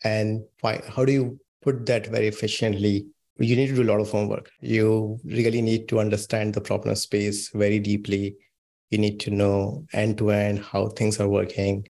and 0.03 0.43
why, 0.61 0.81
how 0.87 1.05
do 1.05 1.11
you 1.11 1.39
put 1.61 1.85
that 1.85 2.07
very 2.07 2.27
efficiently 2.27 3.07
you 3.41 3.55
need 3.55 3.67
to 3.67 3.75
do 3.75 3.83
a 3.83 3.91
lot 3.91 3.99
of 3.99 4.09
homework. 4.09 4.51
You 4.59 5.19
really 5.23 5.61
need 5.61 5.87
to 5.89 5.99
understand 5.99 6.53
the 6.53 6.61
problem 6.61 6.95
space 6.95 7.49
very 7.49 7.79
deeply. 7.79 8.35
You 8.89 8.97
need 8.97 9.19
to 9.21 9.31
know 9.31 9.85
end 9.93 10.17
to 10.19 10.31
end 10.31 10.59
how 10.59 10.89
things 10.89 11.19
are 11.19 11.29
working 11.29 11.87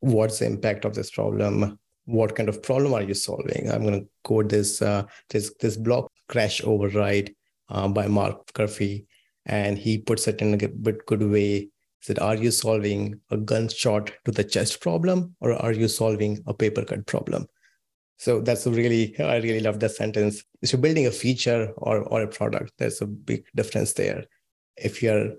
what's 0.00 0.38
the 0.38 0.46
impact 0.46 0.84
of 0.84 0.94
this 0.94 1.10
problem? 1.10 1.78
What 2.04 2.36
kind 2.36 2.48
of 2.48 2.62
problem 2.62 2.94
are 2.94 3.02
you 3.02 3.14
solving? 3.14 3.70
I'm 3.70 3.82
going 3.82 4.00
to 4.00 4.08
quote 4.24 4.48
this 4.48 4.80
uh, 4.80 5.04
this 5.30 5.52
this 5.60 5.76
block 5.76 6.10
crash 6.28 6.62
override 6.64 7.34
uh, 7.68 7.88
by 7.88 8.06
mark 8.06 8.52
Curphey 8.52 9.06
and 9.46 9.78
he 9.78 9.98
puts 9.98 10.28
it 10.28 10.40
in 10.40 10.54
a 10.54 10.68
bit 10.68 11.06
good 11.06 11.22
way. 11.22 11.60
He 11.60 11.70
said 12.00 12.18
are 12.18 12.36
you 12.36 12.50
solving 12.50 13.20
a 13.30 13.36
gunshot 13.36 14.12
to 14.24 14.30
the 14.30 14.44
chest 14.44 14.80
problem 14.80 15.34
or 15.40 15.52
are 15.52 15.72
you 15.72 15.88
solving 15.88 16.42
a 16.46 16.54
paper 16.54 16.84
cut 16.84 17.06
problem? 17.06 17.46
So 18.16 18.40
that's 18.40 18.66
really 18.66 19.18
i 19.20 19.36
really 19.36 19.60
love 19.60 19.80
that 19.80 19.90
sentence. 19.90 20.42
If 20.62 20.72
you're 20.72 20.82
building 20.82 21.06
a 21.06 21.10
feature 21.10 21.72
or, 21.76 22.02
or 22.02 22.22
a 22.22 22.28
product 22.28 22.72
there's 22.78 23.02
a 23.02 23.06
big 23.06 23.44
difference 23.54 23.92
there. 23.92 24.24
If 24.76 25.02
you're 25.02 25.32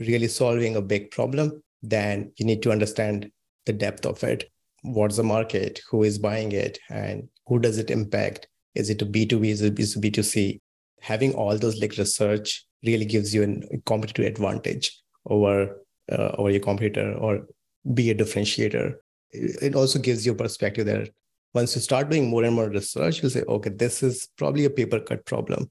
really 0.00 0.28
solving 0.28 0.76
a 0.76 0.82
big 0.82 1.10
problem 1.10 1.62
then 1.82 2.32
you 2.36 2.46
need 2.46 2.62
to 2.62 2.72
understand 2.72 3.30
the 3.66 3.72
depth 3.72 4.06
of 4.06 4.22
it. 4.24 4.50
what's 4.82 5.16
the 5.16 5.22
market, 5.22 5.80
who 5.88 6.02
is 6.02 6.18
buying 6.18 6.50
it, 6.50 6.78
and 6.90 7.28
who 7.46 7.60
does 7.60 7.78
it 7.78 7.90
impact? 7.90 8.48
Is 8.74 8.90
it 8.90 9.02
a 9.02 9.06
B2B? 9.06 9.46
Is 9.46 9.62
it 9.62 9.78
a 9.78 10.00
B2C? 10.00 10.60
Having 11.00 11.34
all 11.34 11.56
those 11.56 11.80
like 11.80 11.96
research 11.96 12.66
really 12.84 13.04
gives 13.04 13.34
you 13.34 13.42
a 13.44 13.78
competitive 13.86 14.26
advantage 14.26 15.00
over 15.26 15.82
uh, 16.10 16.32
over 16.36 16.50
your 16.50 16.60
competitor 16.60 17.14
or 17.14 17.46
be 17.94 18.10
a 18.10 18.14
differentiator. 18.14 18.94
It 19.30 19.74
also 19.74 19.98
gives 19.98 20.26
you 20.26 20.32
a 20.32 20.36
perspective 20.36 20.86
that 20.86 21.10
once 21.54 21.74
you 21.74 21.80
start 21.80 22.08
doing 22.08 22.28
more 22.28 22.44
and 22.44 22.54
more 22.54 22.68
research, 22.68 23.22
you'll 23.22 23.30
say, 23.30 23.42
okay, 23.42 23.70
this 23.70 24.02
is 24.02 24.28
probably 24.36 24.64
a 24.64 24.70
paper 24.70 25.00
cut 25.00 25.24
problem. 25.26 25.68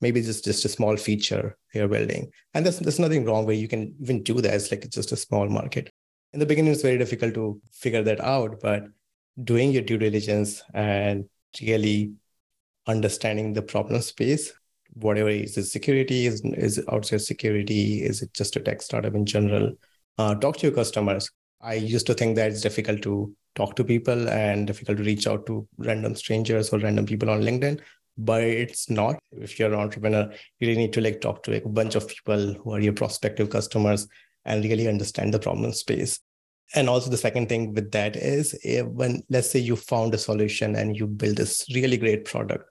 Maybe 0.00 0.20
it's 0.20 0.40
just 0.40 0.64
a 0.64 0.68
small 0.68 0.96
feature 0.96 1.56
you're 1.74 1.88
building. 1.88 2.30
And 2.54 2.64
there's, 2.64 2.78
there's 2.78 2.98
nothing 2.98 3.24
wrong 3.24 3.46
where 3.46 3.54
you 3.54 3.68
can 3.68 3.94
even 4.00 4.22
do 4.22 4.40
that. 4.40 4.54
It's 4.54 4.70
like 4.70 4.84
it's 4.84 4.96
just 4.96 5.12
a 5.12 5.16
small 5.16 5.48
market. 5.48 5.89
In 6.32 6.38
the 6.38 6.46
beginning, 6.46 6.72
it's 6.72 6.82
very 6.82 6.98
difficult 6.98 7.34
to 7.34 7.60
figure 7.72 8.02
that 8.02 8.20
out, 8.20 8.60
but 8.60 8.84
doing 9.42 9.72
your 9.72 9.82
due 9.82 9.98
diligence 9.98 10.62
and 10.74 11.24
really 11.60 12.12
understanding 12.86 13.52
the 13.52 13.62
problem 13.62 14.00
space, 14.00 14.52
whatever 14.94 15.28
is 15.28 15.56
it 15.56 15.64
security, 15.64 16.26
is, 16.26 16.40
is 16.44 16.82
outside 16.92 17.22
security, 17.22 18.02
is 18.02 18.22
it 18.22 18.32
just 18.32 18.54
a 18.56 18.60
tech 18.60 18.80
startup 18.80 19.14
in 19.14 19.26
general? 19.26 19.72
Uh, 20.18 20.34
talk 20.36 20.56
to 20.58 20.66
your 20.66 20.74
customers. 20.74 21.30
I 21.60 21.74
used 21.74 22.06
to 22.06 22.14
think 22.14 22.36
that 22.36 22.52
it's 22.52 22.60
difficult 22.60 23.02
to 23.02 23.34
talk 23.56 23.74
to 23.76 23.84
people 23.84 24.28
and 24.28 24.66
difficult 24.66 24.98
to 24.98 25.04
reach 25.04 25.26
out 25.26 25.46
to 25.46 25.66
random 25.78 26.14
strangers 26.14 26.70
or 26.70 26.78
random 26.78 27.06
people 27.06 27.30
on 27.30 27.42
LinkedIn. 27.42 27.80
But 28.18 28.44
it's 28.44 28.88
not. 28.88 29.18
If 29.32 29.58
you're 29.58 29.72
an 29.72 29.80
entrepreneur, 29.80 30.30
you 30.58 30.68
really 30.68 30.80
need 30.80 30.92
to 30.92 31.00
like 31.00 31.20
talk 31.20 31.42
to 31.44 31.52
like 31.52 31.64
a 31.64 31.68
bunch 31.68 31.96
of 31.96 32.06
people 32.06 32.54
who 32.54 32.72
are 32.72 32.80
your 32.80 32.92
prospective 32.92 33.50
customers 33.50 34.06
and 34.44 34.64
really 34.64 34.88
understand 34.88 35.34
the 35.34 35.38
problem 35.38 35.72
space. 35.72 36.20
And 36.74 36.88
also 36.88 37.10
the 37.10 37.16
second 37.16 37.48
thing 37.48 37.74
with 37.74 37.90
that 37.92 38.16
is 38.16 38.58
eh, 38.64 38.82
when 38.82 39.22
let's 39.28 39.50
say 39.50 39.58
you 39.58 39.76
found 39.76 40.14
a 40.14 40.18
solution 40.18 40.76
and 40.76 40.96
you 40.96 41.06
build 41.06 41.36
this 41.36 41.66
really 41.74 41.96
great 41.96 42.24
product, 42.24 42.64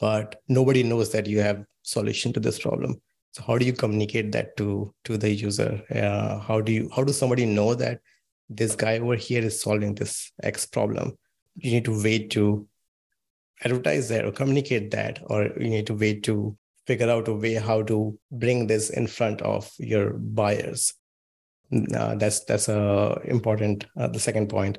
but 0.00 0.42
nobody 0.48 0.82
knows 0.82 1.12
that 1.12 1.26
you 1.26 1.40
have 1.40 1.64
solution 1.82 2.32
to 2.32 2.40
this 2.40 2.58
problem. 2.58 3.00
So 3.32 3.44
how 3.46 3.58
do 3.58 3.64
you 3.64 3.72
communicate 3.72 4.32
that 4.32 4.56
to 4.56 4.92
to 5.04 5.16
the 5.16 5.30
user? 5.30 5.82
Uh, 5.94 6.38
how 6.40 6.60
do 6.60 6.72
you 6.72 6.90
how 6.94 7.04
does 7.04 7.18
somebody 7.18 7.46
know 7.46 7.74
that 7.74 8.00
this 8.48 8.74
guy 8.74 8.98
over 8.98 9.16
here 9.16 9.42
is 9.42 9.60
solving 9.60 9.94
this 9.94 10.32
X 10.42 10.66
problem. 10.66 11.16
You 11.56 11.72
need 11.72 11.84
to 11.84 12.02
wait 12.02 12.30
to 12.30 12.66
advertise 13.64 14.08
that 14.08 14.24
or 14.24 14.32
communicate 14.32 14.90
that, 14.92 15.20
or 15.26 15.50
you 15.58 15.68
need 15.68 15.86
to 15.88 15.94
wait 15.94 16.22
to 16.24 16.56
figure 16.88 17.10
out 17.10 17.28
a 17.28 17.34
way 17.34 17.54
how 17.54 17.82
to 17.82 18.18
bring 18.32 18.66
this 18.66 18.90
in 18.90 19.06
front 19.06 19.42
of 19.42 19.70
your 19.78 20.14
buyers. 20.14 20.94
Uh, 21.94 22.14
that's 22.16 22.40
that's 22.46 22.68
a 22.68 23.20
important 23.24 23.84
uh, 23.96 24.08
the 24.08 24.18
second 24.18 24.48
point, 24.48 24.78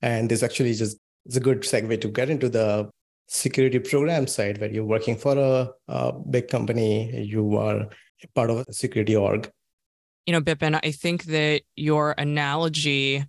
and 0.00 0.30
this 0.30 0.42
actually 0.42 0.74
just 0.74 0.98
is 1.26 1.36
a 1.36 1.40
good 1.40 1.60
segue 1.60 2.00
to 2.00 2.08
get 2.08 2.30
into 2.30 2.48
the 2.48 2.90
security 3.28 3.78
program 3.78 4.26
side 4.26 4.58
where 4.58 4.72
you're 4.72 4.92
working 4.96 5.16
for 5.16 5.36
a, 5.38 5.68
a 5.88 6.12
big 6.30 6.48
company, 6.48 7.22
you 7.22 7.56
are 7.56 7.88
part 8.34 8.50
of 8.50 8.64
a 8.66 8.72
security 8.72 9.14
org, 9.14 9.48
you 10.26 10.32
know, 10.32 10.40
Bipin, 10.40 10.78
I 10.82 10.92
think 10.92 11.24
that 11.24 11.62
your 11.76 12.14
analogy 12.16 13.24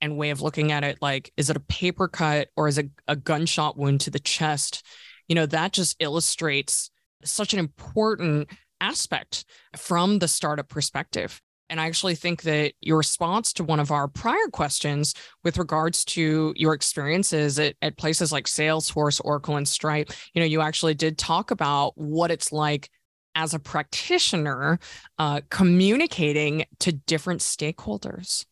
and 0.00 0.16
way 0.16 0.30
of 0.30 0.40
looking 0.40 0.72
at 0.72 0.84
it, 0.84 0.98
like, 1.00 1.32
is 1.36 1.50
it 1.50 1.56
a 1.56 1.60
paper 1.60 2.08
cut 2.08 2.48
or 2.56 2.68
is 2.68 2.78
it 2.78 2.90
a 3.06 3.16
gunshot 3.16 3.76
wound 3.76 4.00
to 4.02 4.10
the 4.10 4.18
chest? 4.18 4.84
You 5.28 5.34
know, 5.34 5.46
that 5.46 5.72
just 5.72 5.96
illustrates 6.00 6.90
such 7.24 7.52
an 7.52 7.58
important 7.58 8.48
aspect 8.80 9.44
from 9.76 10.18
the 10.18 10.28
startup 10.28 10.68
perspective. 10.68 11.40
And 11.70 11.80
I 11.80 11.86
actually 11.86 12.14
think 12.14 12.42
that 12.42 12.74
your 12.80 12.98
response 12.98 13.52
to 13.54 13.64
one 13.64 13.80
of 13.80 13.90
our 13.90 14.06
prior 14.06 14.48
questions 14.52 15.14
with 15.42 15.56
regards 15.56 16.04
to 16.06 16.52
your 16.56 16.74
experiences 16.74 17.58
at, 17.58 17.74
at 17.80 17.96
places 17.96 18.30
like 18.30 18.44
Salesforce, 18.44 19.20
Oracle, 19.24 19.56
and 19.56 19.66
Stripe, 19.66 20.10
you 20.34 20.40
know, 20.40 20.46
you 20.46 20.60
actually 20.60 20.94
did 20.94 21.16
talk 21.16 21.50
about 21.50 21.92
what 21.96 22.30
it's 22.30 22.52
like 22.52 22.90
as 23.34 23.54
a 23.54 23.58
practitioner 23.58 24.78
uh, 25.18 25.40
communicating 25.50 26.64
to 26.80 26.92
different 26.92 27.40
stakeholders. 27.40 28.44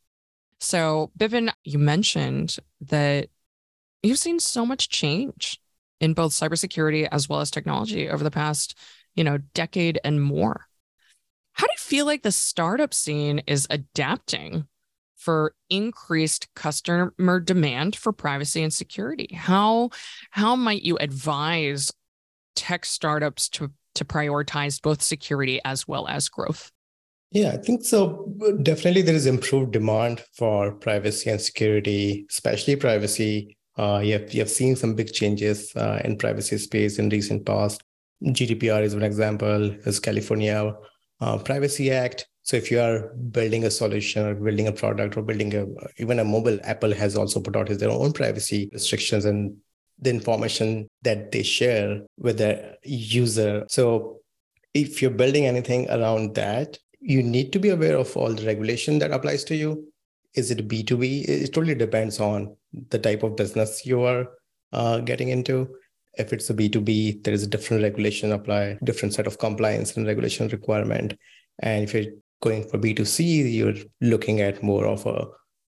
So, 0.58 1.10
Bipin, 1.18 1.52
you 1.64 1.78
mentioned 1.78 2.56
that 2.80 3.28
you've 4.02 4.18
seen 4.18 4.40
so 4.40 4.64
much 4.64 4.88
change 4.88 5.60
in 6.02 6.12
both 6.12 6.32
cybersecurity 6.32 7.08
as 7.10 7.28
well 7.28 7.40
as 7.40 7.50
technology 7.50 8.10
over 8.10 8.22
the 8.22 8.30
past, 8.30 8.76
you 9.14 9.24
know, 9.24 9.38
decade 9.54 9.98
and 10.04 10.22
more. 10.22 10.66
How 11.52 11.66
do 11.66 11.72
you 11.72 11.78
feel 11.78 12.04
like 12.06 12.22
the 12.22 12.32
startup 12.32 12.92
scene 12.92 13.38
is 13.46 13.66
adapting 13.70 14.66
for 15.16 15.54
increased 15.70 16.48
customer 16.54 17.40
demand 17.40 17.94
for 17.94 18.12
privacy 18.12 18.62
and 18.62 18.72
security? 18.72 19.32
How 19.32 19.90
how 20.32 20.56
might 20.56 20.82
you 20.82 20.96
advise 20.98 21.92
tech 22.56 22.84
startups 22.84 23.48
to 23.50 23.70
to 23.94 24.04
prioritize 24.04 24.82
both 24.82 25.02
security 25.02 25.60
as 25.64 25.86
well 25.86 26.08
as 26.08 26.28
growth? 26.28 26.72
Yeah, 27.30 27.52
I 27.52 27.58
think 27.58 27.84
so. 27.84 28.28
Definitely, 28.62 29.02
there 29.02 29.14
is 29.14 29.26
improved 29.26 29.72
demand 29.72 30.22
for 30.34 30.72
privacy 30.72 31.30
and 31.30 31.40
security, 31.40 32.26
especially 32.28 32.76
privacy. 32.76 33.56
Uh, 33.82 33.98
you, 33.98 34.12
have, 34.12 34.32
you 34.32 34.40
have 34.40 34.50
seen 34.50 34.76
some 34.76 34.94
big 34.94 35.12
changes 35.12 35.74
uh, 35.74 36.00
in 36.04 36.16
privacy 36.16 36.56
space 36.56 36.98
in 37.00 37.08
recent 37.08 37.44
past. 37.44 37.82
GDPR 38.22 38.82
is 38.82 38.94
one 38.94 39.02
example. 39.02 39.70
Is 39.88 39.98
California 39.98 40.72
uh, 41.20 41.38
Privacy 41.38 41.90
Act. 41.90 42.28
So 42.42 42.56
if 42.56 42.70
you 42.70 42.80
are 42.80 43.12
building 43.38 43.64
a 43.64 43.70
solution 43.70 44.26
or 44.26 44.34
building 44.34 44.68
a 44.68 44.72
product 44.72 45.16
or 45.16 45.22
building 45.22 45.54
a 45.54 45.66
even 45.98 46.20
a 46.20 46.24
mobile, 46.24 46.58
Apple 46.62 46.94
has 46.94 47.16
also 47.16 47.40
put 47.40 47.56
out 47.56 47.68
their 47.68 47.90
own 47.90 48.12
privacy 48.12 48.70
restrictions 48.72 49.24
and 49.24 49.56
the 49.98 50.10
information 50.10 50.88
that 51.02 51.32
they 51.32 51.42
share 51.42 52.02
with 52.18 52.38
the 52.38 52.76
user. 52.84 53.64
So 53.68 54.20
if 54.74 55.02
you're 55.02 55.18
building 55.22 55.46
anything 55.46 55.88
around 55.90 56.34
that, 56.36 56.78
you 57.00 57.22
need 57.22 57.52
to 57.52 57.58
be 57.58 57.70
aware 57.70 57.96
of 57.96 58.16
all 58.16 58.32
the 58.32 58.46
regulation 58.46 59.00
that 59.00 59.10
applies 59.12 59.44
to 59.44 59.56
you. 59.56 59.91
Is 60.34 60.50
it 60.50 60.68
B2B? 60.68 61.28
It 61.28 61.52
totally 61.52 61.74
depends 61.74 62.20
on 62.20 62.56
the 62.88 62.98
type 62.98 63.22
of 63.22 63.36
business 63.36 63.84
you 63.84 64.02
are 64.02 64.26
uh, 64.72 64.98
getting 65.00 65.28
into. 65.28 65.68
If 66.14 66.32
it's 66.32 66.50
a 66.50 66.54
B2B, 66.54 67.24
there 67.24 67.34
is 67.34 67.42
a 67.42 67.46
different 67.46 67.82
regulation 67.82 68.32
apply, 68.32 68.78
different 68.84 69.14
set 69.14 69.26
of 69.26 69.38
compliance 69.38 69.96
and 69.96 70.06
regulation 70.06 70.48
requirement. 70.48 71.14
And 71.60 71.84
if 71.84 71.94
you're 71.94 72.12
going 72.40 72.68
for 72.68 72.78
B2C, 72.78 73.52
you're 73.52 73.74
looking 74.00 74.40
at 74.40 74.62
more 74.62 74.86
of 74.86 75.06
a 75.06 75.26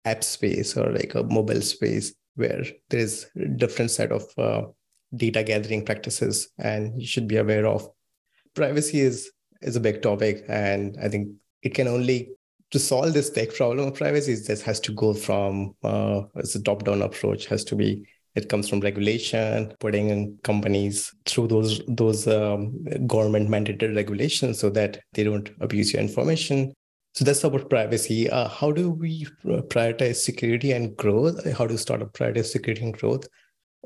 app 0.04 0.24
space 0.24 0.76
or 0.76 0.92
like 0.92 1.14
a 1.14 1.22
mobile 1.24 1.60
space 1.60 2.14
where 2.36 2.64
there 2.88 3.00
is 3.00 3.26
different 3.56 3.90
set 3.90 4.12
of 4.12 4.24
uh, 4.38 4.62
data 5.14 5.42
gathering 5.42 5.84
practices 5.84 6.48
and 6.58 7.00
you 7.00 7.06
should 7.06 7.28
be 7.28 7.36
aware 7.36 7.66
of 7.66 7.88
privacy 8.54 9.00
is 9.00 9.30
is 9.60 9.76
a 9.76 9.80
big 9.80 10.00
topic 10.00 10.44
and 10.48 10.96
i 11.02 11.08
think 11.08 11.28
it 11.62 11.74
can 11.74 11.88
only 11.88 12.30
to 12.70 12.78
solve 12.78 13.12
this 13.12 13.30
tech 13.30 13.54
problem 13.54 13.88
of 13.88 13.94
privacy 13.94 14.34
this 14.34 14.62
has 14.62 14.80
to 14.80 14.92
go 14.92 15.12
from 15.12 15.74
uh, 15.82 16.22
as 16.36 16.54
a 16.54 16.62
top 16.62 16.84
down 16.84 17.02
approach 17.02 17.46
has 17.46 17.64
to 17.64 17.74
be 17.74 18.06
it 18.36 18.48
comes 18.48 18.68
from 18.68 18.80
regulation 18.80 19.72
putting 19.80 20.38
companies 20.44 21.12
through 21.26 21.48
those 21.48 21.80
those 21.88 22.28
um, 22.28 22.72
government 23.06 23.48
mandated 23.48 23.96
regulations 23.96 24.58
so 24.58 24.70
that 24.70 25.00
they 25.14 25.24
don't 25.24 25.50
abuse 25.60 25.92
your 25.92 26.00
information 26.00 26.72
so 27.12 27.24
that's 27.24 27.42
about 27.42 27.68
privacy. 27.68 28.30
Uh, 28.30 28.48
how 28.48 28.70
do 28.70 28.90
we 28.90 29.26
prioritize 29.44 30.16
security 30.16 30.72
and 30.72 30.96
growth? 30.96 31.44
How 31.56 31.66
do 31.66 31.76
startup 31.76 32.12
prioritize 32.12 32.46
security 32.46 32.84
and 32.84 32.96
growth? 32.96 33.26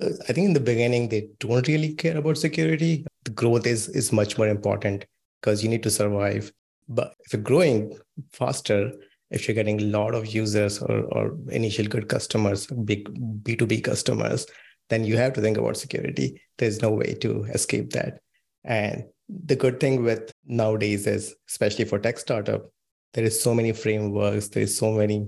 Uh, 0.00 0.10
I 0.28 0.32
think 0.32 0.46
in 0.46 0.52
the 0.52 0.60
beginning 0.60 1.08
they 1.08 1.28
don't 1.40 1.66
really 1.66 1.94
care 1.94 2.18
about 2.18 2.36
security. 2.36 3.06
The 3.24 3.30
growth 3.30 3.66
is 3.66 3.88
is 3.88 4.12
much 4.12 4.36
more 4.36 4.48
important 4.48 5.06
because 5.40 5.62
you 5.62 5.70
need 5.70 5.82
to 5.84 5.90
survive. 5.90 6.52
But 6.88 7.14
if 7.20 7.32
you're 7.32 7.42
growing 7.42 7.98
faster, 8.32 8.92
if 9.30 9.48
you're 9.48 9.54
getting 9.54 9.80
a 9.80 9.84
lot 9.84 10.14
of 10.14 10.32
users 10.34 10.80
or, 10.80 11.02
or 11.04 11.36
initial 11.48 11.86
good 11.86 12.08
customers, 12.08 12.66
big 12.66 13.08
B2B 13.42 13.82
customers, 13.82 14.46
then 14.90 15.04
you 15.04 15.16
have 15.16 15.32
to 15.34 15.40
think 15.40 15.56
about 15.56 15.76
security. 15.76 16.40
There's 16.58 16.82
no 16.82 16.90
way 16.90 17.14
to 17.14 17.44
escape 17.44 17.90
that. 17.90 18.20
And 18.64 19.04
the 19.28 19.56
good 19.56 19.80
thing 19.80 20.02
with 20.02 20.30
nowadays 20.44 21.06
is, 21.06 21.34
especially 21.48 21.86
for 21.86 21.98
tech 21.98 22.18
startup, 22.18 22.70
there 23.14 23.24
is 23.24 23.40
so 23.40 23.54
many 23.54 23.72
frameworks 23.72 24.48
there 24.48 24.64
is 24.64 24.76
so 24.76 24.92
many 24.92 25.26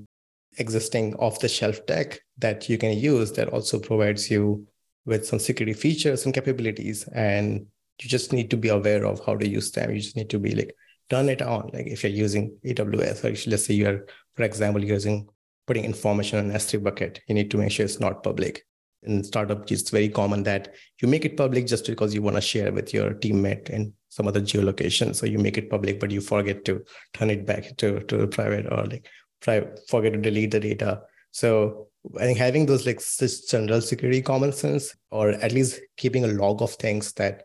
existing 0.58 1.14
off 1.14 1.40
the 1.40 1.48
shelf 1.48 1.84
tech 1.86 2.20
that 2.38 2.68
you 2.68 2.76
can 2.76 2.96
use 2.98 3.32
that 3.32 3.48
also 3.48 3.78
provides 3.78 4.30
you 4.30 4.66
with 5.06 5.26
some 5.26 5.38
security 5.38 5.72
features 5.72 6.24
and 6.24 6.34
capabilities 6.34 7.08
and 7.14 7.66
you 8.02 8.08
just 8.08 8.32
need 8.32 8.50
to 8.50 8.56
be 8.56 8.68
aware 8.68 9.06
of 9.06 9.24
how 9.24 9.36
to 9.36 9.48
use 9.48 9.70
them 9.70 9.90
you 9.90 10.00
just 10.00 10.16
need 10.16 10.28
to 10.28 10.38
be 10.38 10.54
like 10.54 10.74
turn 11.08 11.28
it 11.28 11.42
on 11.42 11.70
like 11.72 11.86
if 11.86 12.02
you're 12.02 12.12
using 12.12 12.56
aws 12.64 13.24
or 13.24 13.50
let's 13.50 13.66
say 13.66 13.74
you're 13.74 14.06
for 14.34 14.42
example 14.42 14.84
using 14.84 15.28
putting 15.66 15.84
information 15.84 16.38
on 16.38 16.50
s3 16.50 16.82
bucket 16.82 17.20
you 17.28 17.34
need 17.34 17.50
to 17.50 17.58
make 17.58 17.72
sure 17.72 17.84
it's 17.84 18.00
not 18.00 18.22
public 18.22 18.64
in 19.02 19.22
startup 19.22 19.70
it's 19.70 19.90
very 19.90 20.08
common 20.08 20.42
that 20.42 20.74
you 21.00 21.08
make 21.08 21.24
it 21.24 21.36
public 21.36 21.66
just 21.66 21.86
because 21.86 22.14
you 22.14 22.22
want 22.22 22.36
to 22.36 22.40
share 22.42 22.72
with 22.72 22.92
your 22.92 23.14
teammate 23.14 23.68
and 23.70 23.92
some 24.16 24.26
other 24.26 24.40
geolocation. 24.40 25.14
So 25.14 25.26
you 25.26 25.38
make 25.38 25.58
it 25.58 25.68
public, 25.68 26.00
but 26.00 26.10
you 26.10 26.22
forget 26.22 26.64
to 26.64 26.82
turn 27.12 27.28
it 27.28 27.44
back 27.44 27.76
to, 27.76 28.00
to 28.00 28.26
private 28.28 28.66
or 28.72 28.86
like 28.86 29.06
private, 29.42 29.80
forget 29.88 30.14
to 30.14 30.18
delete 30.18 30.52
the 30.52 30.60
data. 30.60 31.02
So 31.32 31.88
I 32.18 32.24
think 32.24 32.38
having 32.38 32.64
those 32.64 32.86
like 32.86 33.02
general 33.50 33.82
security 33.82 34.22
common 34.22 34.52
sense, 34.52 34.96
or 35.10 35.30
at 35.30 35.52
least 35.52 35.80
keeping 35.98 36.24
a 36.24 36.28
log 36.28 36.62
of 36.62 36.72
things 36.74 37.12
that 37.14 37.42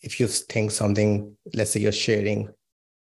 if 0.00 0.18
you 0.18 0.26
think 0.26 0.70
something, 0.70 1.36
let's 1.52 1.72
say 1.72 1.80
you're 1.80 1.92
sharing 1.92 2.48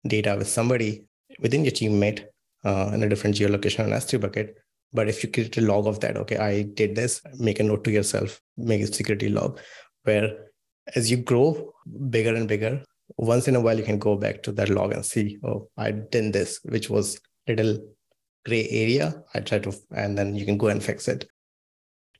data 0.08 0.34
with 0.36 0.48
somebody 0.48 1.04
within 1.40 1.64
your 1.64 1.72
teammate 1.72 2.26
uh, 2.64 2.90
in 2.92 3.02
a 3.02 3.08
different 3.08 3.36
geolocation 3.36 3.84
on 3.84 3.90
S3 3.90 4.20
bucket. 4.20 4.56
But 4.92 5.08
if 5.08 5.22
you 5.22 5.30
create 5.30 5.56
a 5.58 5.60
log 5.60 5.86
of 5.86 6.00
that, 6.00 6.16
okay, 6.16 6.38
I 6.38 6.62
did 6.62 6.94
this, 6.94 7.20
make 7.38 7.60
a 7.60 7.62
note 7.62 7.84
to 7.84 7.90
yourself, 7.90 8.40
make 8.56 8.80
a 8.80 8.86
security 8.86 9.28
log, 9.28 9.58
where 10.04 10.46
as 10.94 11.10
you 11.10 11.18
grow 11.18 11.72
bigger 12.08 12.34
and 12.34 12.48
bigger, 12.48 12.82
once 13.18 13.48
in 13.48 13.56
a 13.56 13.60
while 13.60 13.78
you 13.78 13.84
can 13.84 13.98
go 13.98 14.16
back 14.16 14.42
to 14.44 14.52
that 14.52 14.68
log 14.68 14.92
and 14.92 15.04
see, 15.04 15.38
oh, 15.44 15.68
I 15.76 15.90
did 15.90 16.32
this, 16.32 16.60
which 16.64 16.88
was 16.88 17.20
little 17.46 17.78
gray 18.44 18.68
area. 18.68 19.22
I 19.34 19.40
try 19.40 19.58
to, 19.60 19.74
and 19.94 20.16
then 20.16 20.34
you 20.34 20.44
can 20.44 20.56
go 20.56 20.68
and 20.68 20.82
fix 20.82 21.08
it. 21.08 21.28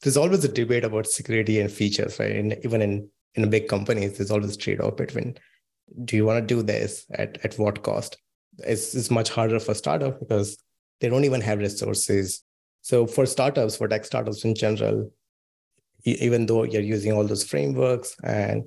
There's 0.02 0.16
always 0.16 0.44
a 0.44 0.48
debate 0.52 0.84
about 0.84 1.06
security 1.06 1.60
and 1.60 1.70
features, 1.70 2.18
right? 2.18 2.32
And 2.32 2.58
even 2.64 2.82
in 2.82 3.08
in 3.36 3.50
big 3.50 3.68
companies, 3.68 4.16
there's 4.16 4.30
always 4.30 4.56
trade-off 4.56 4.96
between 4.96 5.36
do 6.04 6.16
you 6.16 6.24
want 6.24 6.46
to 6.46 6.54
do 6.54 6.62
this 6.62 7.06
at, 7.10 7.38
at 7.44 7.58
what 7.58 7.82
cost? 7.82 8.18
It's, 8.58 8.94
it's 8.94 9.10
much 9.10 9.30
harder 9.30 9.60
for 9.60 9.74
startup 9.74 10.20
because 10.20 10.58
they 11.00 11.08
don't 11.08 11.24
even 11.24 11.40
have 11.40 11.58
resources. 11.58 12.42
So 12.82 13.06
for 13.06 13.26
startups, 13.26 13.76
for 13.76 13.88
tech 13.88 14.04
startups 14.04 14.44
in 14.44 14.54
general, 14.54 15.10
even 16.04 16.46
though 16.46 16.62
you're 16.62 16.82
using 16.82 17.12
all 17.12 17.24
those 17.24 17.44
frameworks 17.44 18.14
and 18.22 18.64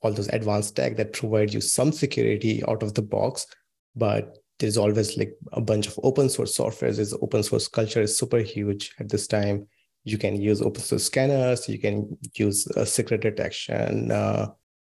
all 0.00 0.12
those 0.12 0.28
advanced 0.28 0.76
tech 0.76 0.96
that 0.96 1.12
provide 1.12 1.52
you 1.52 1.60
some 1.60 1.92
security 1.92 2.62
out 2.66 2.82
of 2.82 2.94
the 2.94 3.02
box, 3.02 3.46
but 3.94 4.38
there's 4.58 4.78
always 4.78 5.16
like 5.16 5.34
a 5.52 5.60
bunch 5.60 5.86
of 5.86 5.98
open 6.02 6.28
source 6.28 6.54
software. 6.54 6.92
This 6.92 7.14
open 7.20 7.42
source 7.42 7.68
culture 7.68 8.02
is 8.02 8.18
super 8.18 8.38
huge 8.38 8.94
at 8.98 9.08
this 9.08 9.26
time. 9.26 9.68
You 10.04 10.18
can 10.18 10.40
use 10.40 10.62
open 10.62 10.82
source 10.82 11.04
scanners. 11.04 11.68
You 11.68 11.78
can 11.78 12.16
use 12.34 12.66
uh, 12.76 12.84
secret 12.84 13.20
detection. 13.20 14.10
Uh, 14.10 14.48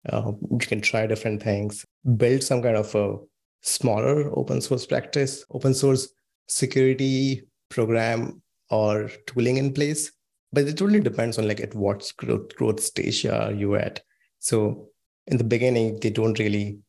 uh, 0.09 0.31
you 0.51 0.57
can 0.59 0.81
try 0.81 1.07
different 1.07 1.41
things. 1.41 1.85
Build 2.17 2.43
some 2.43 2.61
kind 2.61 2.75
of 2.75 2.93
a 2.95 3.17
smaller 3.61 4.29
open 4.37 4.61
source 4.61 4.85
practice, 4.85 5.45
open 5.51 5.73
source 5.73 6.09
security 6.47 7.43
program 7.69 8.41
or 8.69 9.09
tooling 9.27 9.57
in 9.57 9.73
place. 9.73 10.11
But 10.51 10.67
it 10.67 10.81
really 10.81 10.99
depends 10.99 11.37
on 11.37 11.47
like 11.47 11.61
at 11.61 11.73
what 11.73 12.11
growth, 12.17 12.55
growth 12.55 12.79
stage 12.79 13.25
are 13.25 13.51
you 13.51 13.75
at. 13.75 14.01
So 14.39 14.89
in 15.27 15.37
the 15.37 15.43
beginning, 15.43 15.99
they 15.99 16.09
don't 16.09 16.37
really 16.37 16.79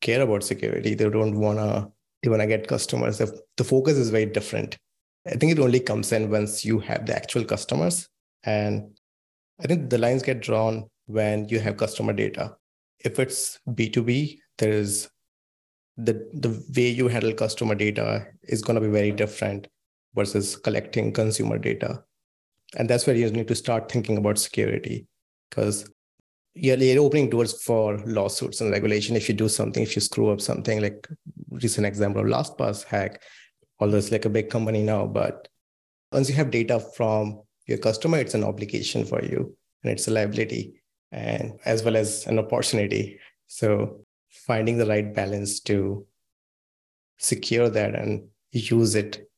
care 0.00 0.22
about 0.22 0.42
security. 0.42 0.94
They 0.94 1.08
don't 1.08 1.38
wanna 1.38 1.90
they 2.22 2.28
wanna 2.28 2.46
get 2.46 2.68
customers. 2.68 3.18
The 3.18 3.64
focus 3.64 3.96
is 3.96 4.10
very 4.10 4.26
different. 4.26 4.76
I 5.26 5.36
think 5.36 5.52
it 5.52 5.58
only 5.58 5.80
comes 5.80 6.12
in 6.12 6.30
once 6.30 6.64
you 6.64 6.80
have 6.80 7.06
the 7.06 7.14
actual 7.14 7.44
customers. 7.44 8.08
And 8.42 8.98
I 9.60 9.66
think 9.66 9.90
the 9.90 9.98
lines 9.98 10.22
get 10.22 10.40
drawn 10.40 10.89
when 11.10 11.48
you 11.48 11.60
have 11.60 11.76
customer 11.76 12.12
data. 12.12 12.56
If 12.98 13.18
it's 13.18 13.58
B2B, 13.68 14.38
there 14.58 14.72
is 14.72 15.08
the 15.96 16.12
the 16.32 16.50
way 16.76 16.88
you 16.88 17.08
handle 17.08 17.32
customer 17.32 17.74
data 17.74 18.26
is 18.44 18.62
going 18.62 18.76
to 18.76 18.80
be 18.80 18.92
very 18.92 19.10
different 19.10 19.68
versus 20.14 20.56
collecting 20.56 21.12
consumer 21.12 21.58
data. 21.58 22.02
And 22.76 22.88
that's 22.88 23.06
where 23.06 23.16
you 23.16 23.30
need 23.30 23.48
to 23.48 23.54
start 23.54 23.90
thinking 23.90 24.16
about 24.16 24.38
security 24.38 25.06
because 25.48 25.90
you're, 26.54 27.00
opening 27.00 27.30
doors 27.30 27.62
for 27.62 27.98
lawsuits 28.06 28.60
and 28.60 28.70
regulation 28.70 29.16
if 29.16 29.28
you 29.28 29.34
do 29.34 29.48
something 29.48 29.82
if 29.82 29.94
you 29.94 30.02
screw 30.02 30.30
up 30.30 30.40
something 30.40 30.80
like 30.80 31.08
recent 31.50 31.86
example 31.86 32.22
of 32.22 32.26
LastPass 32.26 32.84
hack 32.84 33.22
although 33.78 33.96
it's 33.96 34.10
like 34.10 34.24
a 34.24 34.30
big 34.30 34.50
company 34.50 34.82
now 34.82 35.06
but 35.06 35.48
once 36.12 36.28
you 36.28 36.34
have 36.34 36.50
data 36.50 36.80
from 36.96 37.40
your 37.66 37.78
customer 37.78 38.18
it's 38.18 38.34
an 38.34 38.44
obligation 38.44 39.04
for 39.04 39.22
you 39.24 39.56
and 39.82 39.92
it's 39.92 40.08
a 40.08 40.10
liability 40.10 40.79
and 41.12 41.58
as 41.64 41.82
well 41.82 41.96
as 41.96 42.26
an 42.26 42.38
opportunity 42.38 43.18
so 43.46 44.00
finding 44.28 44.78
the 44.78 44.86
right 44.86 45.14
balance 45.14 45.60
to 45.60 46.06
secure 47.18 47.68
that 47.68 47.94
and 47.94 48.22
use 48.52 48.94
it 48.94 49.28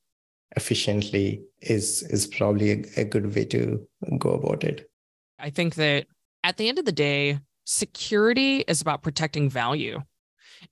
efficiently 0.56 1.42
is 1.61 2.02
is 2.04 2.26
probably 2.26 2.70
a, 2.70 2.85
a 2.98 3.04
good 3.04 3.35
way 3.35 3.44
to 3.44 3.87
go 4.18 4.30
about 4.30 4.64
it 4.64 4.90
i 5.38 5.48
think 5.48 5.74
that 5.74 6.06
at 6.44 6.56
the 6.56 6.68
end 6.68 6.78
of 6.78 6.85
the 6.85 6.92
day, 6.92 7.38
security 7.64 8.58
is 8.61 8.80
about 8.80 9.02
protecting 9.02 9.48
value. 9.48 10.00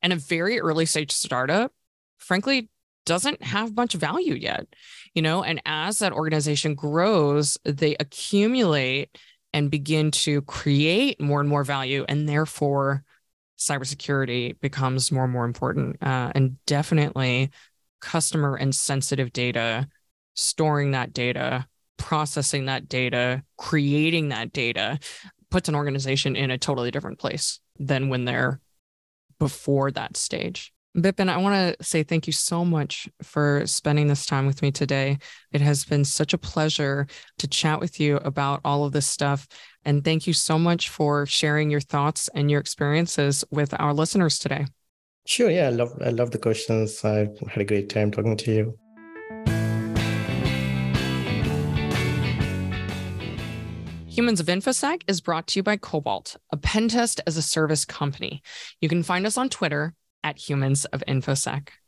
And 0.02 0.12
a 0.12 0.16
very 0.16 0.60
early 0.60 0.86
stage 0.86 1.12
startup, 1.12 1.72
frankly, 2.18 2.68
doesn't 3.06 3.42
have 3.42 3.76
much 3.76 3.94
value 3.94 4.34
yet. 4.34 4.66
You 5.14 5.22
know, 5.22 5.42
and 5.42 5.60
as 5.64 5.98
that 5.98 6.12
organization 6.12 6.74
grows, 6.74 7.58
they 7.64 7.96
accumulate 7.98 9.16
and 9.52 9.70
begin 9.70 10.10
to 10.10 10.42
create 10.42 11.20
more 11.20 11.40
and 11.40 11.48
more 11.48 11.64
value. 11.64 12.04
And 12.08 12.28
therefore, 12.28 13.04
cybersecurity 13.58 14.58
becomes 14.60 15.12
more 15.12 15.24
and 15.24 15.32
more 15.32 15.44
important. 15.44 16.02
Uh, 16.02 16.32
and 16.34 16.64
definitely 16.66 17.50
customer 18.00 18.56
and 18.56 18.74
sensitive 18.74 19.32
data, 19.32 19.88
storing 20.34 20.92
that 20.92 21.12
data, 21.12 21.66
processing 21.96 22.66
that 22.66 22.88
data, 22.88 23.42
creating 23.58 24.30
that 24.30 24.52
data 24.52 24.98
puts 25.50 25.68
an 25.68 25.74
organization 25.74 26.36
in 26.36 26.50
a 26.50 26.58
totally 26.58 26.90
different 26.90 27.18
place 27.18 27.60
than 27.78 28.08
when 28.08 28.24
they're 28.24 28.60
before 29.38 29.90
that 29.90 30.16
stage. 30.16 30.72
Bipin, 30.96 31.28
I 31.28 31.36
want 31.36 31.78
to 31.78 31.84
say 31.84 32.02
thank 32.02 32.26
you 32.26 32.32
so 32.32 32.64
much 32.64 33.08
for 33.22 33.64
spending 33.64 34.08
this 34.08 34.26
time 34.26 34.44
with 34.44 34.60
me 34.60 34.72
today. 34.72 35.18
It 35.52 35.60
has 35.60 35.84
been 35.84 36.04
such 36.04 36.34
a 36.34 36.38
pleasure 36.38 37.06
to 37.38 37.46
chat 37.46 37.78
with 37.78 38.00
you 38.00 38.16
about 38.16 38.60
all 38.64 38.84
of 38.84 38.90
this 38.90 39.06
stuff. 39.06 39.46
And 39.84 40.04
thank 40.04 40.26
you 40.26 40.32
so 40.32 40.58
much 40.58 40.88
for 40.88 41.26
sharing 41.26 41.70
your 41.70 41.80
thoughts 41.80 42.28
and 42.34 42.50
your 42.50 42.58
experiences 42.58 43.44
with 43.52 43.72
our 43.78 43.94
listeners 43.94 44.40
today. 44.40 44.66
Sure. 45.26 45.48
Yeah. 45.48 45.68
I 45.68 45.70
love, 45.70 45.96
I 46.04 46.10
love 46.10 46.32
the 46.32 46.38
questions. 46.38 47.04
I 47.04 47.28
had 47.48 47.58
a 47.58 47.64
great 47.64 47.88
time 47.88 48.10
talking 48.10 48.36
to 48.36 48.52
you. 48.52 48.78
Humans 54.08 54.40
of 54.40 54.46
InfoSec 54.46 55.02
is 55.06 55.20
brought 55.20 55.46
to 55.46 55.60
you 55.60 55.62
by 55.62 55.76
Cobalt, 55.76 56.36
a 56.50 56.56
pen 56.56 56.88
test 56.88 57.20
as 57.28 57.36
a 57.36 57.42
service 57.42 57.84
company. 57.84 58.42
You 58.80 58.88
can 58.88 59.04
find 59.04 59.24
us 59.24 59.38
on 59.38 59.48
Twitter 59.48 59.94
at 60.22 60.38
Humans 60.38 60.84
of 60.86 61.02
InfoSec. 61.08 61.70